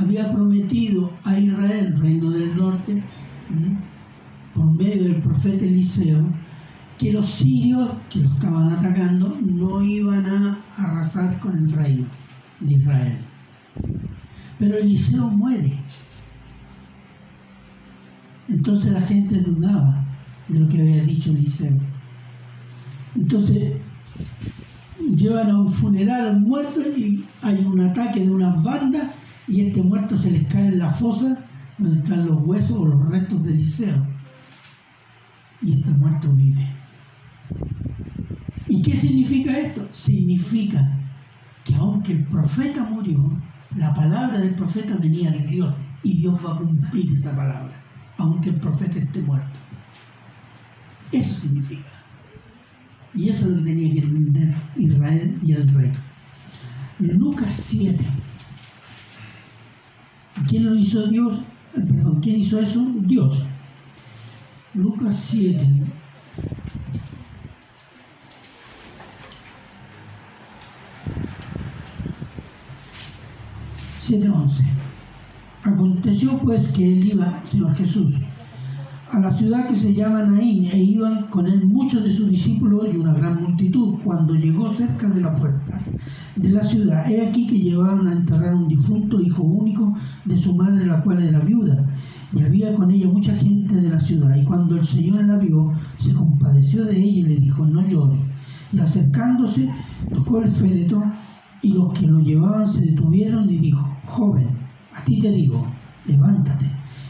[0.00, 3.02] había prometido a Israel, reino del norte,
[4.54, 6.26] por medio del profeta Eliseo,
[6.98, 12.06] que los sirios que lo estaban atacando no iban a arrasar con el reino
[12.60, 13.18] de Israel.
[14.58, 15.78] Pero Eliseo muere.
[18.48, 20.04] Entonces la gente dudaba
[20.48, 21.78] de lo que había dicho Eliseo.
[23.14, 23.74] Entonces
[25.14, 29.14] llevan a un funeral a un muerto y hay un ataque de unas bandas
[29.50, 31.36] y este muerto se les cae en la fosa
[31.76, 34.06] donde están los huesos o los restos de Eliseo.
[35.60, 36.66] Y este muerto vive.
[38.68, 39.88] ¿Y qué significa esto?
[39.90, 40.96] Significa
[41.64, 43.18] que aunque el profeta murió,
[43.76, 47.72] la palabra del profeta venía de Dios y Dios va a cumplir esa palabra,
[48.18, 49.58] aunque el profeta esté muerto.
[51.10, 51.90] Eso significa.
[53.14, 55.92] Y eso es lo que tenía que entender Israel y el rey.
[57.00, 58.04] Lucas 7.
[60.48, 61.38] ¿Quién lo hizo Dios?
[61.74, 62.84] Eh, perdón, ¿quién hizo eso?
[63.00, 63.42] Dios.
[64.74, 65.68] Lucas 7.
[74.06, 74.64] Siete once.
[75.62, 78.14] Aconteció pues que él iba, Señor Jesús,
[79.20, 82.96] la ciudad que se llama Naín e iban con él muchos de sus discípulos y
[82.96, 83.96] una gran multitud.
[84.04, 85.78] Cuando llegó cerca de la puerta
[86.36, 90.54] de la ciudad, he aquí que llevaban a enterrar un difunto hijo único de su
[90.54, 91.86] madre, la cual era viuda.
[92.32, 94.34] Y había con ella mucha gente de la ciudad.
[94.36, 98.20] Y cuando el Señor la vio, se compadeció de ella y le dijo, no llores.
[98.72, 99.68] Y acercándose,
[100.12, 101.02] tocó el féretro
[101.62, 104.48] y los que lo llevaban se detuvieron y dijo, joven,
[104.96, 105.66] a ti te digo,
[106.06, 106.66] levántate.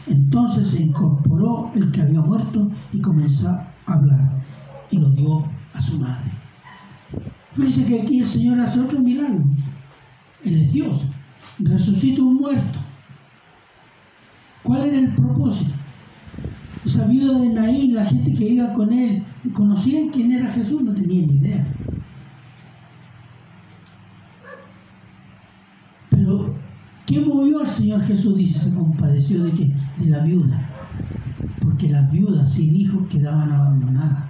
[0.07, 4.41] Entonces se incorporó el que había muerto y comenzó a hablar
[4.89, 6.31] y lo dio a su madre.
[7.55, 9.43] Fíjense que aquí el Señor hace otro milagro.
[10.43, 11.01] Él es Dios.
[11.59, 12.79] Resucita un muerto.
[14.63, 15.73] ¿Cuál era el propósito?
[16.85, 20.93] Esa viuda de Naín, la gente que iba con él, conocían quién era Jesús, no
[20.93, 21.67] tenían ni idea.
[26.09, 26.55] Pero,
[27.11, 28.37] ¿qué movió al Señor Jesús?
[28.37, 30.61] Dice, se compadeció de que de la viuda.
[31.59, 34.23] Porque las viudas sin hijos quedaban abandonadas.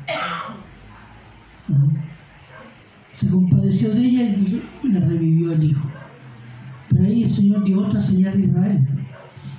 [3.12, 4.36] Se compadeció de ella
[4.84, 5.88] y le revivió el hijo.
[6.90, 8.88] Pero ahí el Señor dio otra señal a Israel.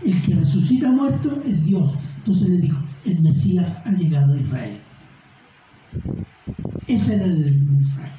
[0.04, 1.92] El que resucita muerto es Dios.
[2.18, 4.78] Entonces le dijo, el Mesías ha llegado a Israel.
[6.88, 8.11] Ese era el mensaje.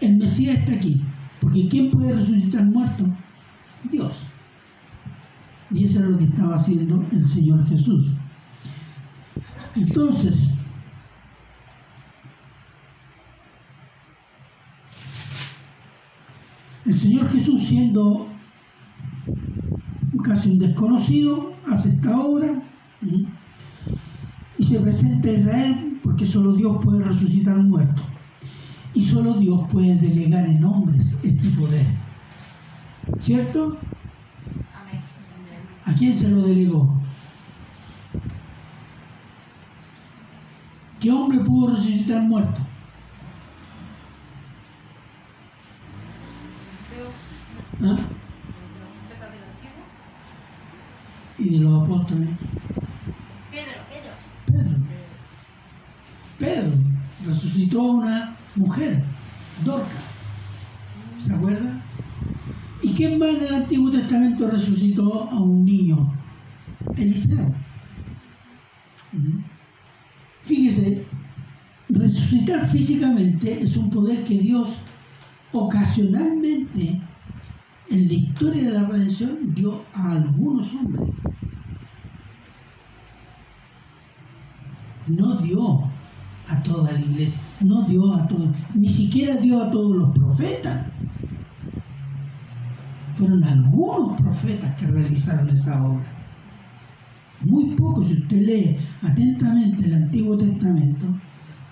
[0.00, 1.00] El Mesías está aquí.
[1.44, 3.04] Porque ¿quién puede resucitar muerto?
[3.92, 4.12] Dios.
[5.70, 8.06] Y eso era lo que estaba haciendo el Señor Jesús.
[9.76, 10.42] Entonces,
[16.86, 18.26] el Señor Jesús siendo
[20.24, 22.62] casi un desconocido, hace esta obra
[24.56, 28.13] y se presenta a Israel porque solo Dios puede resucitar un muerto
[28.94, 31.86] y solo Dios puede delegar en hombres este poder.
[33.20, 33.76] ¿Cierto?
[35.84, 36.94] ¿A quién se lo delegó?
[41.00, 42.60] ¿Qué hombre pudo resucitar muerto?
[47.82, 47.98] ¿Ah?
[51.36, 52.30] Y de los apóstoles.
[53.50, 54.14] Pedro, Pedro.
[54.46, 54.76] Pedro.
[56.38, 56.94] Pedro
[57.26, 58.33] resucitó una
[58.64, 59.02] mujer,
[59.64, 60.00] Dorca.
[61.26, 61.80] ¿Se acuerda?
[62.82, 66.12] ¿Y quién más en el Antiguo Testamento resucitó a un niño?
[66.96, 67.52] Eliseo.
[70.42, 71.06] Fíjese,
[71.88, 74.70] resucitar físicamente es un poder que Dios
[75.52, 77.00] ocasionalmente
[77.90, 81.10] en la historia de la redención dio a algunos hombres.
[85.06, 85.93] No dio
[86.48, 90.86] a toda la iglesia, no dio a todos, ni siquiera dio a todos los profetas.
[93.14, 96.04] Fueron algunos profetas que realizaron esa obra.
[97.44, 101.06] Muy pocos, si usted lee atentamente el Antiguo Testamento,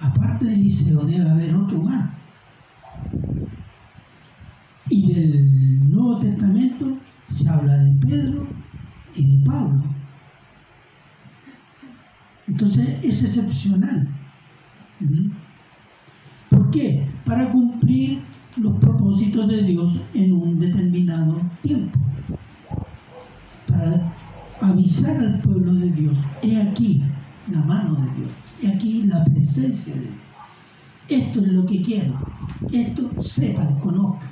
[0.01, 2.11] aparte de Eliseo debe haber otro más.
[4.89, 6.99] Y del Nuevo Testamento
[7.35, 8.47] se habla de Pedro
[9.15, 9.83] y de Pablo.
[12.47, 14.09] Entonces es excepcional.
[16.51, 17.07] ¿Por qué?
[17.25, 18.21] Para cumplir
[18.57, 21.99] los propósitos de Dios en un determinado tiempo.
[23.67, 24.13] Para
[24.61, 27.03] avisar al pueblo de Dios, he aquí
[27.51, 28.33] la mano de Dios,
[28.63, 30.15] he aquí la presencia de Dios.
[31.09, 32.15] Esto es lo que quiero.
[32.71, 34.31] Esto sepan, conozcan.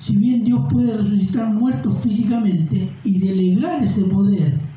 [0.00, 4.67] Si bien Dios puede resucitar muertos físicamente y delegar ese poder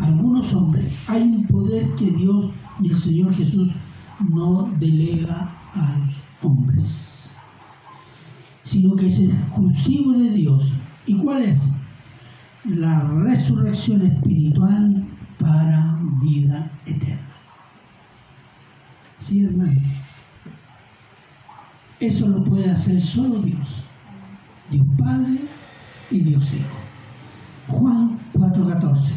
[0.00, 2.50] algunos hombres, hay un poder que Dios
[2.80, 3.70] y el Señor Jesús
[4.28, 7.30] no delega a los hombres,
[8.64, 10.72] sino que es exclusivo de Dios.
[11.06, 11.60] ¿Y cuál es?
[12.64, 15.06] La resurrección espiritual
[15.38, 17.28] para vida eterna.
[19.20, 19.72] ¿Sí, hermano?
[22.00, 23.82] Eso lo puede hacer solo Dios.
[24.70, 25.40] Dios Padre
[26.10, 27.78] y Dios Hijo.
[27.78, 29.14] Juan 4:14.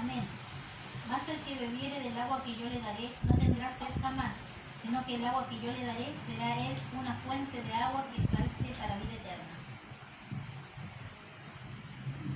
[0.00, 0.22] Amén.
[1.10, 4.36] Mas el que bebiere del agua que yo le daré no tendrá sed jamás,
[4.82, 8.22] sino que el agua que yo le daré será él una fuente de agua que
[8.22, 9.54] salte para vida eterna.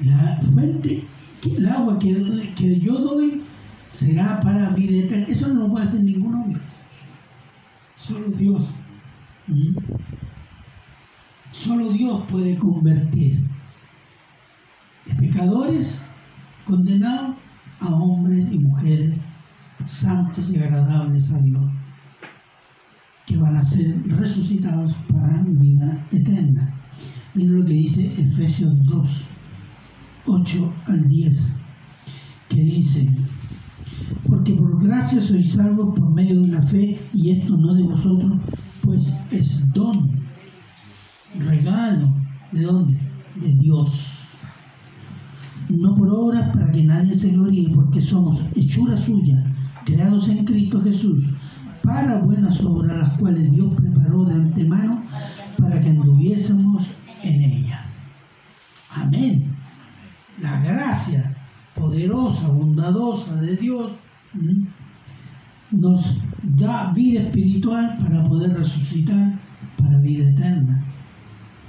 [0.01, 1.07] La fuente,
[1.45, 3.41] el agua que, que yo doy
[3.93, 5.27] será para vida eterna.
[5.29, 6.63] Eso no lo puede hacer ningún hombre.
[7.97, 8.63] Solo Dios.
[9.47, 9.77] ¿Mm?
[11.53, 13.41] Solo Dios puede convertir
[15.19, 16.01] pecadores
[16.67, 17.37] condenado
[17.81, 19.21] a hombres y mujeres
[19.85, 21.65] santos y agradables a Dios,
[23.27, 26.73] que van a ser resucitados para vida eterna.
[27.35, 29.25] Miren lo que dice Efesios 2,
[30.27, 31.49] 8 al 10,
[32.49, 33.09] que dice,
[34.29, 38.41] porque por gracia sois salvos por medio de la fe, y esto no de vosotros,
[38.83, 40.11] pues es don,
[41.39, 42.09] regalo,
[42.53, 42.99] ¿de dónde?
[43.37, 43.91] De Dios.
[45.69, 49.45] No por obras para que nadie se gloríe, porque somos hechura suya,
[49.85, 51.25] creados en Cristo Jesús,
[51.83, 55.03] para buenas obras, las cuales Dios preparó de antemano
[55.59, 56.91] para que anduviésemos
[57.23, 57.81] en ellas.
[58.95, 59.55] Amén.
[60.41, 61.37] La gracia
[61.75, 63.93] poderosa, bondadosa de Dios.
[65.71, 69.39] Nos da vida espiritual para poder resucitar
[69.79, 70.85] para vida eterna.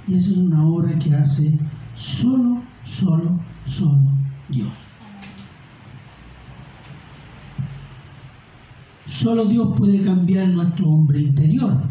[0.06, 1.58] Y esa es una obra que hace
[1.96, 4.10] solo, solo, solo
[4.48, 4.72] Dios.
[9.06, 11.82] Solo Dios puede cambiar nuestro hombre interior.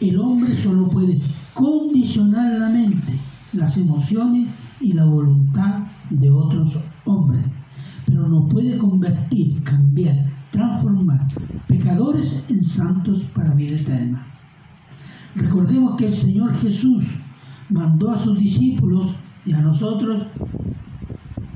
[0.00, 1.20] El hombre solo puede
[1.54, 3.12] condicionar la mente,
[3.52, 4.48] las emociones
[4.80, 7.44] y la voluntad de otros hombres,
[8.10, 11.26] pero no puede convertir, cambiar, transformar
[11.68, 14.26] pecadores en santos para vida eterna.
[15.36, 17.04] Recordemos que el Señor Jesús
[17.68, 19.14] mandó a sus discípulos
[19.46, 20.26] y a nosotros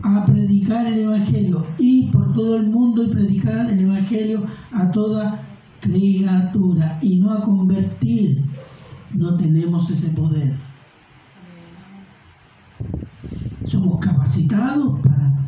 [0.02, 5.40] a predicar el Evangelio y por todo el mundo y predicar el Evangelio a toda
[5.80, 8.42] criatura y no a convertir.
[9.12, 10.54] No tenemos ese poder.
[13.66, 15.43] Somos capacitados para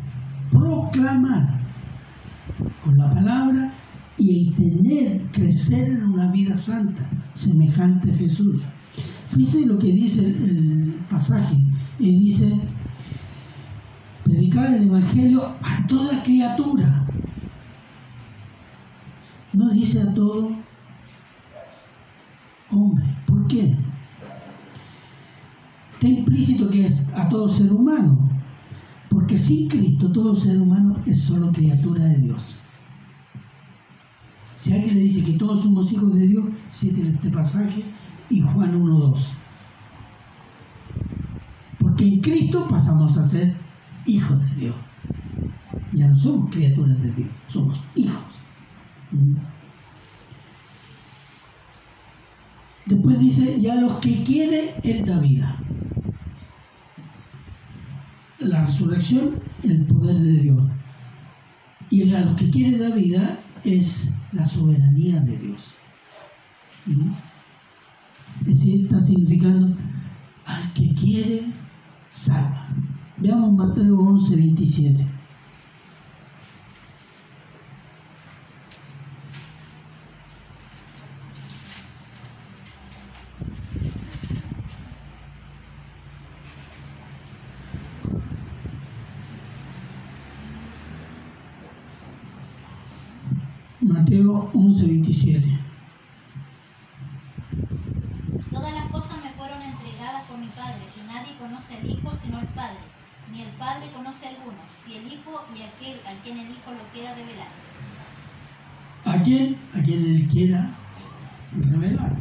[0.51, 1.59] proclamar
[2.83, 3.73] con la palabra
[4.17, 8.61] y tener, crecer en una vida santa, semejante a Jesús.
[9.27, 11.55] Fíjense lo que dice el, pasaje,
[11.99, 12.59] y dice,
[14.23, 17.05] predicar el Evangelio a toda criatura.
[19.53, 20.49] No dice a todo
[22.71, 23.05] hombre.
[23.25, 23.75] ¿Por qué?
[25.93, 28.36] Está implícito que es a todo ser humano.
[29.27, 32.55] Porque sin Cristo todo ser humano es solo criatura de Dios.
[34.57, 37.83] Si alguien le dice que todos somos hijos de Dios, cite este pasaje
[38.29, 39.19] y Juan 1.2.
[41.77, 43.53] Porque en Cristo pasamos a ser
[44.05, 44.75] hijos de Dios.
[45.91, 48.23] Ya no somos criaturas de Dios, somos hijos.
[52.85, 55.66] Después dice, y a los que quiere, Él da vida.
[58.57, 60.63] La resurrección, el poder de Dios.
[61.91, 65.59] Y a los que quiere dar vida es la soberanía de Dios.
[68.47, 68.97] Es decir, está
[70.47, 71.41] al que quiere,
[72.09, 72.67] salva.
[73.17, 75.07] Veamos Mateo 11, 27.
[94.07, 95.41] Mateo 11, 27.
[98.51, 102.39] Todas las cosas me fueron entregadas por mi Padre, y nadie conoce al Hijo sino
[102.39, 102.83] el Padre,
[103.31, 106.71] ni el Padre conoce a alguno, si el Hijo y aquel a quien el Hijo
[106.71, 107.47] lo quiera revelar.
[109.05, 109.57] ¿A quién?
[109.73, 110.71] A quien él quiera
[111.57, 112.11] revelar.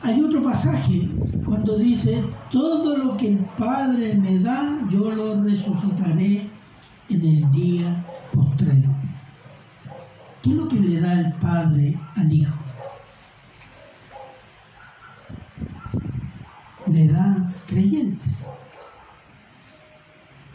[0.00, 1.10] Hay otro pasaje
[1.44, 6.48] cuando dice, todo lo que el Padre me da, yo lo resucitaré
[7.10, 8.03] en el día
[11.20, 12.54] el Padre al Hijo?
[16.90, 18.32] Le da creyentes.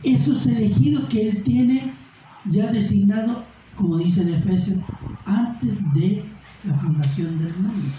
[0.03, 1.93] Esos elegidos que Él tiene
[2.45, 3.43] ya designado,
[3.75, 4.77] como dice en Efesios,
[5.25, 6.23] antes de
[6.63, 7.89] la fundación del mundo.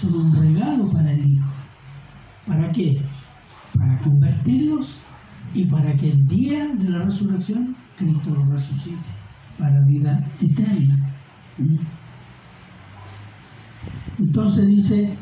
[0.00, 1.48] Son un regalo para el Hijo.
[2.46, 3.02] ¿Para qué?
[3.76, 4.96] Para convertirlos
[5.54, 9.17] y para que el día de la resurrección Cristo los resucite
[9.58, 11.14] para vida eterna.
[14.18, 15.16] Entonces dice,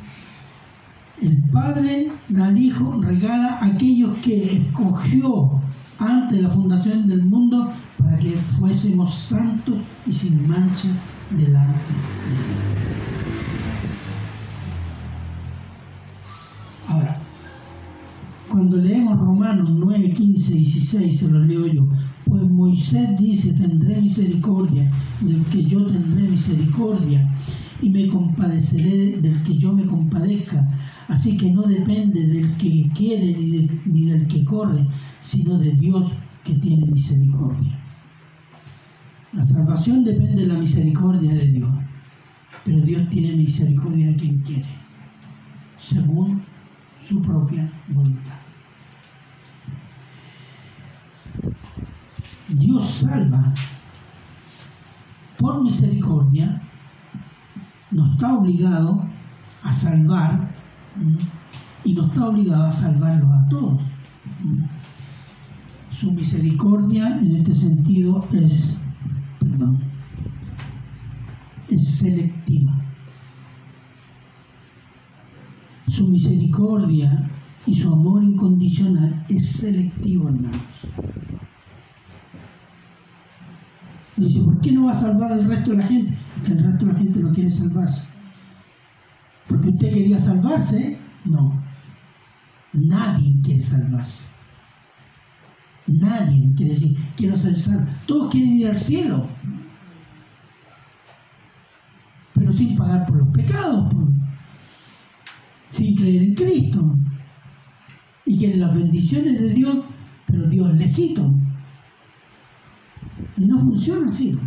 [1.22, 5.60] el Padre al Hijo regala a aquellos que escogió
[5.98, 9.76] antes de la fundación del mundo para que fuésemos santos
[10.06, 10.88] y sin mancha
[11.30, 12.96] delante de.
[16.88, 17.18] Ahora,
[18.50, 21.88] cuando leemos Romanos 9, 15, 16, se lo leo yo.
[22.26, 27.26] Pues Moisés dice, tendré misericordia del que yo tendré misericordia,
[27.80, 30.66] y me compadeceré del que yo me compadezca.
[31.08, 34.86] Así que no depende del que quiere ni, de- ni del que corre,
[35.22, 36.10] sino de Dios
[36.42, 37.78] que tiene misericordia.
[39.32, 41.70] La salvación depende de la misericordia de Dios,
[42.64, 44.68] pero Dios tiene misericordia de quien quiere,
[45.78, 46.42] según
[47.06, 48.45] su propia voluntad.
[52.48, 53.52] Dios salva
[55.38, 56.62] por misericordia,
[57.90, 59.04] no está obligado
[59.62, 60.50] a salvar
[61.84, 63.80] y no está obligado a salvarlos a todos.
[65.90, 68.76] Su misericordia en este sentido es,
[69.40, 69.78] perdón,
[71.68, 72.74] es selectiva.
[75.88, 77.30] Su misericordia
[77.66, 80.60] y su amor incondicional es selectivo, hermanos.
[84.16, 86.16] Dice, ¿por qué no va a salvar al resto de la gente?
[86.34, 88.02] Porque el resto de la gente no quiere salvarse.
[89.46, 91.62] Porque usted quería salvarse, no.
[92.72, 94.26] Nadie quiere salvarse.
[95.86, 97.86] Nadie quiere decir, quiero ser salvo.
[98.06, 99.26] Todos quieren ir al cielo.
[102.34, 103.94] Pero sin pagar por los pecados,
[105.70, 106.96] sin creer en Cristo.
[108.24, 109.76] Y quieren las bendiciones de Dios,
[110.26, 111.32] pero Dios es lejito.
[113.36, 114.38] Y no funciona así.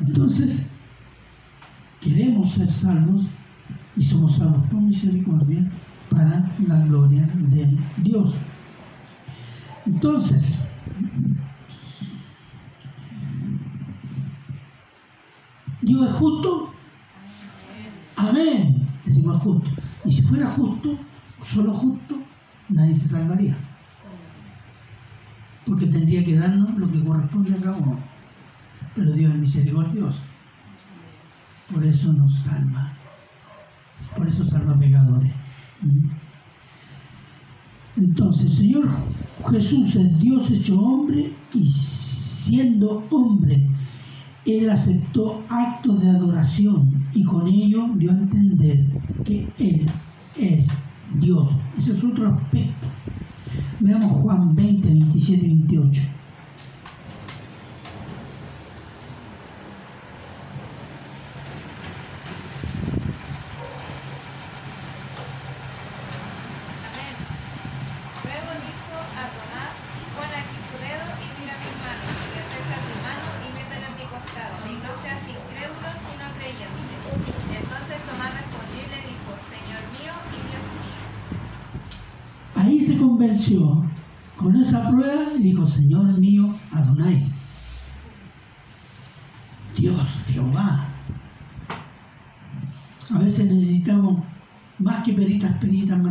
[0.00, 0.66] Entonces,
[2.00, 3.26] queremos ser salvos
[3.96, 5.68] y somos salvos por misericordia
[6.10, 8.34] para la gloria de Dios.
[9.86, 10.56] Entonces,
[15.82, 16.70] Dios es justo.
[18.16, 18.86] Amén.
[19.04, 19.70] Decimos justo.
[20.04, 20.96] Y si fuera justo,
[21.42, 22.16] solo justo,
[22.68, 23.56] nadie se salvaría
[25.66, 27.98] porque tendría que darnos lo que corresponde a cada uno.
[28.94, 30.20] Pero Dios es misericordioso.
[31.72, 32.92] Por eso nos salva.
[34.16, 35.32] Por eso salva pecadores.
[35.82, 36.08] ¿Mm?
[37.96, 38.88] Entonces, Señor
[39.50, 43.68] Jesús es Dios hecho hombre y siendo hombre,
[44.46, 48.86] Él aceptó actos de adoración y con ello dio a entender
[49.24, 49.86] que Él
[50.38, 50.66] es
[51.20, 51.50] Dios.
[51.78, 52.86] Ese es otro aspecto.
[53.80, 56.02] Veamos Juan 20, 27 y 28.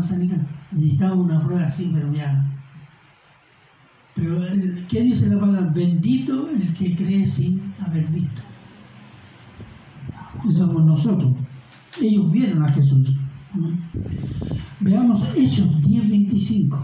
[0.10, 2.46] Peritas, manzanitas, necesitamos una prueba así, pero ya.
[4.16, 5.72] Pero, el- ¿qué dice la palabra?
[5.74, 8.42] Bendito el que cree sin haber visto.
[10.50, 11.34] Eso somos nosotros.
[12.02, 13.10] Ellos vieron a Jesús.
[13.54, 13.74] ¿Mm?
[14.82, 16.84] Veamos Hechos 10:25.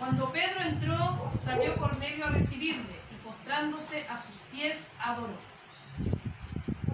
[0.05, 5.33] Cuando Pedro entró, salió Cornelio a recibirle y postrándose a sus pies adoró.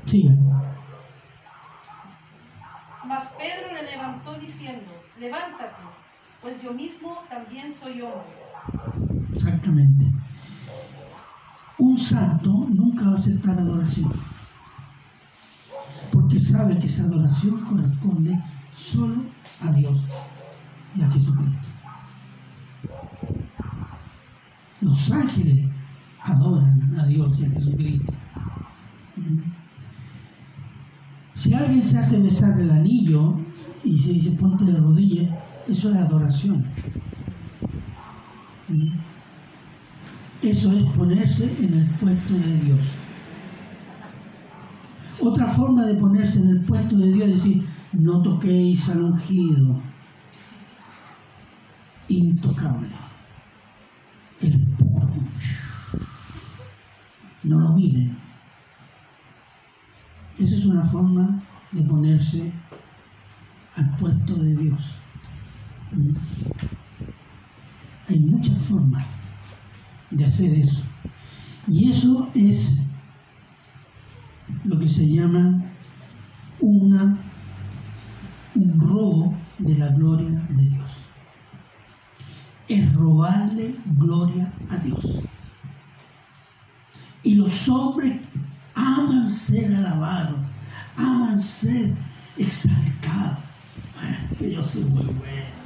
[0.06, 0.38] Sigan.
[3.06, 5.84] Mas Pedro le levantó diciendo, levántate,
[6.42, 9.28] pues yo mismo también soy hombre.
[9.34, 10.06] Exactamente.
[11.80, 14.14] Un santo nunca va a aceptar adoración.
[16.14, 18.42] Porque sabe que esa adoración corresponde
[18.78, 19.22] solo
[19.62, 20.00] a Dios
[20.96, 21.61] y a Jesucristo.
[24.92, 25.70] Los ángeles
[26.22, 28.14] adoran a Dios y a Jesucristo.
[31.34, 33.40] Si alguien se hace besar el anillo
[33.86, 35.30] y se dice ponte de rodillas,
[35.66, 36.66] eso es adoración.
[40.42, 42.80] Eso es ponerse en el puesto de Dios.
[45.22, 49.80] Otra forma de ponerse en el puesto de Dios es decir, no toquéis al ungido,
[52.10, 52.90] intocable,
[54.42, 54.71] el.
[57.44, 58.18] No lo miren.
[60.38, 62.52] Esa es una forma de ponerse
[63.76, 64.96] al puesto de Dios.
[68.08, 69.06] Hay muchas formas
[70.10, 70.84] de hacer eso.
[71.68, 72.74] Y eso es
[74.64, 75.64] lo que se llama
[76.60, 77.20] un
[78.78, 80.92] robo de la gloria de Dios.
[82.68, 85.31] Es robarle gloria a Dios.
[87.24, 88.20] Y los hombres
[88.74, 90.40] aman ser alabados,
[90.96, 91.94] aman ser
[92.38, 93.38] exaltados.
[94.40, 95.62] Yo soy muy bueno.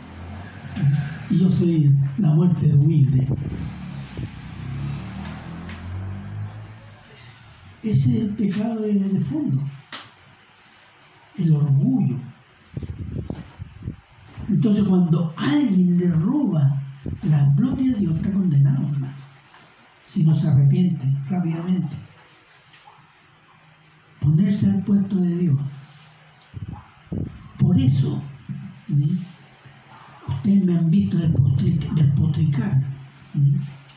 [1.30, 3.28] Y yo soy la muerte de humilde.
[7.84, 9.62] Ese es el pecado de, de fondo,
[11.38, 12.18] el orgullo.
[14.50, 16.82] Entonces cuando alguien le roba
[17.24, 19.15] la gloria de Dios, está condenado, hermano.
[20.16, 21.94] Si no se arrepiente rápidamente.
[24.22, 25.60] Ponerse al puesto de Dios.
[27.60, 28.22] Por eso,
[30.30, 32.82] ustedes me han visto despotric- despotricar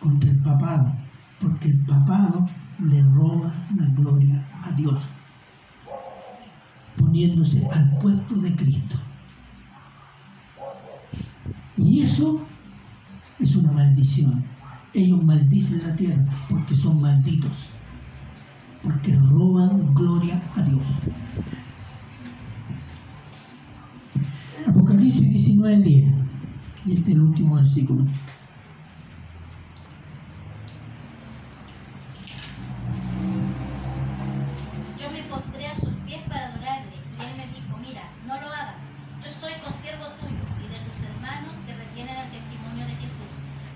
[0.00, 0.92] contra el papado,
[1.40, 2.48] porque el papado
[2.80, 5.00] le roba la gloria a Dios,
[6.96, 8.96] poniéndose al puesto de Cristo.
[11.76, 12.44] Y eso
[13.38, 14.57] es una maldición.
[14.94, 17.52] Ellos maldicen la tierra porque son malditos,
[18.82, 20.82] porque roban gloria a Dios.
[24.66, 26.12] Apocalipsis 19:10,
[26.86, 28.04] y este es el último versículo.
[34.98, 38.46] Yo me postré a sus pies para adorarle, y él me dijo, mira, no lo
[38.48, 38.82] hagas,
[39.22, 43.30] yo soy consiervo tuyo y de tus hermanos que retienen el testimonio de Jesús.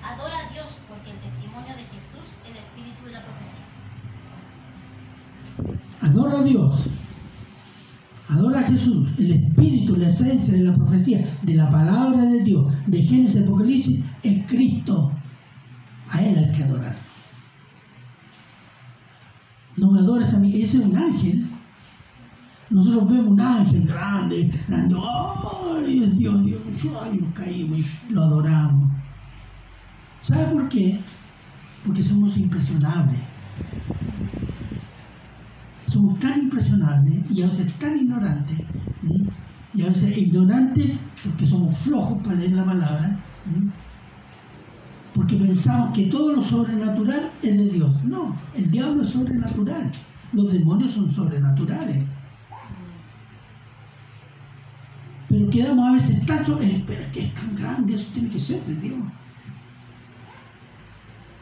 [0.05, 3.65] Adora a Dios, porque el testimonio de Jesús es el espíritu de la profecía.
[6.03, 6.89] Adora a Dios.
[8.29, 10.11] Adora a Jesús, el espíritu, la
[11.03, 15.11] esencia de la palabra de Dios, de Génesis Apocalipsis, es Cristo.
[16.11, 16.95] A Él hay que adorar.
[19.77, 21.47] No me adores a mí, ese es un ángel.
[22.71, 26.61] Nosotros vemos un ángel grande, grande, ¡ay, Dios, Dios!
[27.03, 28.91] ¡Ay, nos caímos lo adoramos!
[30.23, 31.01] ¿Sabe por qué?
[31.85, 33.21] Porque somos impresionables
[35.93, 38.59] somos tan impresionables y a veces tan ignorantes.
[39.75, 43.19] Y a veces ignorantes porque somos flojos para leer la palabra,
[45.15, 48.05] porque pensamos que todo lo sobrenatural es de Dios.
[48.05, 49.91] No, el diablo es sobrenatural,
[50.33, 52.05] los demonios son sobrenaturales.
[55.29, 58.29] Pero quedamos a veces tan so- eh, pero es que es tan grande, eso tiene
[58.29, 58.99] que ser de Dios.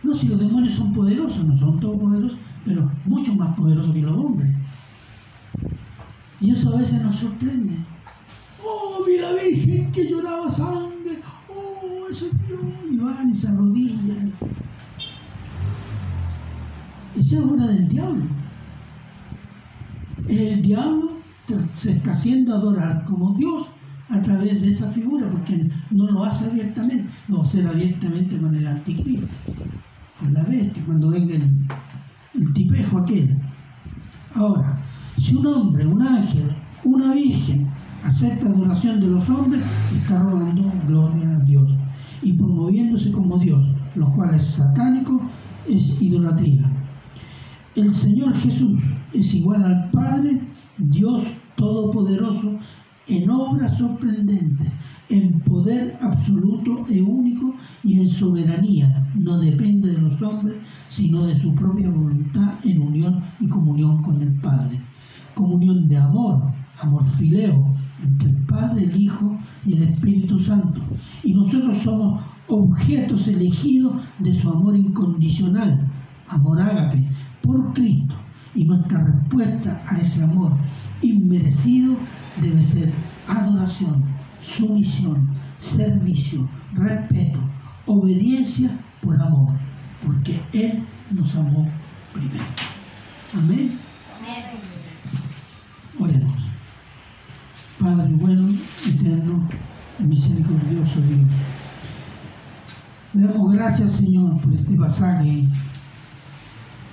[0.03, 4.01] No, si los demonios son poderosos, no son todos poderosos, pero mucho más poderosos que
[4.03, 4.51] los hombres.
[6.41, 7.75] Y eso a veces nos sorprende.
[8.71, 11.19] Oh, mira la Virgen que lloraba sangre.
[11.49, 12.61] Oh, eso es Dios.
[12.91, 14.33] Y van y se arrodillan.
[17.19, 18.25] Esa es obra del diablo.
[20.29, 21.11] El diablo
[21.75, 23.67] se está haciendo adorar como Dios
[24.09, 28.67] a través de esa figura, porque no lo hace abiertamente, lo va abiertamente con el
[28.67, 29.29] anticristo
[30.21, 31.51] con la bestia, cuando venga el,
[32.35, 33.37] el tipejo aquel.
[34.35, 34.79] Ahora,
[35.19, 36.55] si un hombre, un ángel,
[36.85, 37.69] una virgen
[38.05, 39.65] acepta adoración de los hombres,
[40.01, 41.73] está robando gloria a Dios
[42.23, 45.21] y promoviéndose como Dios, lo cual es satánico,
[45.69, 46.71] es idolatría.
[47.77, 48.81] El Señor Jesús
[49.13, 50.41] es igual al Padre,
[50.79, 51.25] Dios
[51.57, 52.59] Todopoderoso,
[53.07, 54.69] en obras sorprendentes,
[55.09, 59.07] en poder absoluto e único y en soberanía.
[59.15, 60.57] No depende de los hombres,
[60.89, 64.81] sino de su propia voluntad en unión y comunión con el Padre.
[65.35, 67.70] Comunión de amor, amor fileo,
[68.03, 70.81] entre el Padre, el Hijo y el Espíritu Santo.
[71.23, 75.87] Y nosotros somos objetos elegidos de su amor incondicional,
[76.29, 77.07] amor ágape,
[77.43, 78.15] por Cristo.
[78.55, 80.53] Y nuestra respuesta a ese amor
[81.03, 81.95] inmerecido
[82.41, 82.93] debe ser
[83.29, 84.03] adoración,
[84.43, 85.29] sumisión,
[85.61, 87.39] servicio, respeto,
[87.87, 88.71] obediencia
[89.03, 89.53] por amor,
[90.05, 91.69] porque Él nos amó
[92.13, 92.45] primero.
[93.37, 93.79] Amén.
[94.19, 94.45] Amén.
[95.99, 96.50] Oremos.
[97.81, 98.51] Padre bueno,
[98.87, 99.49] eterno,
[100.01, 101.21] misericordioso Dios.
[103.15, 105.45] Le damos gracias, Señor, por este pasaje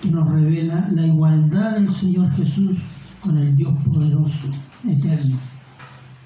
[0.02, 2.78] que nos revela la igualdad del Señor Jesús
[3.20, 4.48] con el Dios poderoso,
[4.88, 5.36] eterno.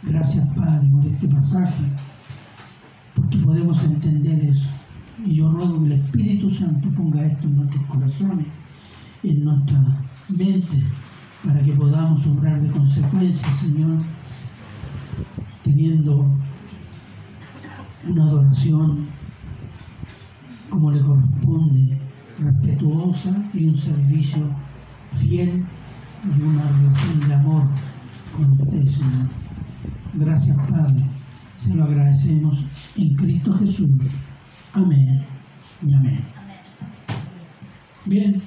[0.03, 1.83] Gracias, Padre, por este pasaje,
[3.15, 4.69] porque podemos entender eso.
[5.25, 8.45] Y yo ruego que el Espíritu Santo ponga esto en nuestros corazones,
[9.23, 9.79] en nuestra
[10.29, 10.83] mente,
[11.43, 13.97] para que podamos obrar de consecuencia, Señor,
[15.63, 16.25] teniendo
[18.07, 19.07] una adoración
[20.69, 21.99] como le corresponde
[22.39, 24.39] respetuosa y un servicio
[25.13, 25.63] fiel
[26.23, 27.63] y una relación de amor
[28.35, 29.27] con usted, Señor.
[30.13, 31.03] Gracias, Padre.
[31.59, 33.89] Se lo agradecemos en Cristo Jesús.
[34.73, 35.25] Amén
[35.85, 36.23] y amén.
[38.05, 38.41] Bien.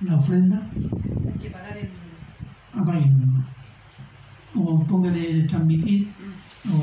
[0.00, 1.97] La ofrenda, Hay que parar el...
[2.78, 3.08] abayi
[4.56, 6.08] o pongale tambiti
[6.72, 6.78] o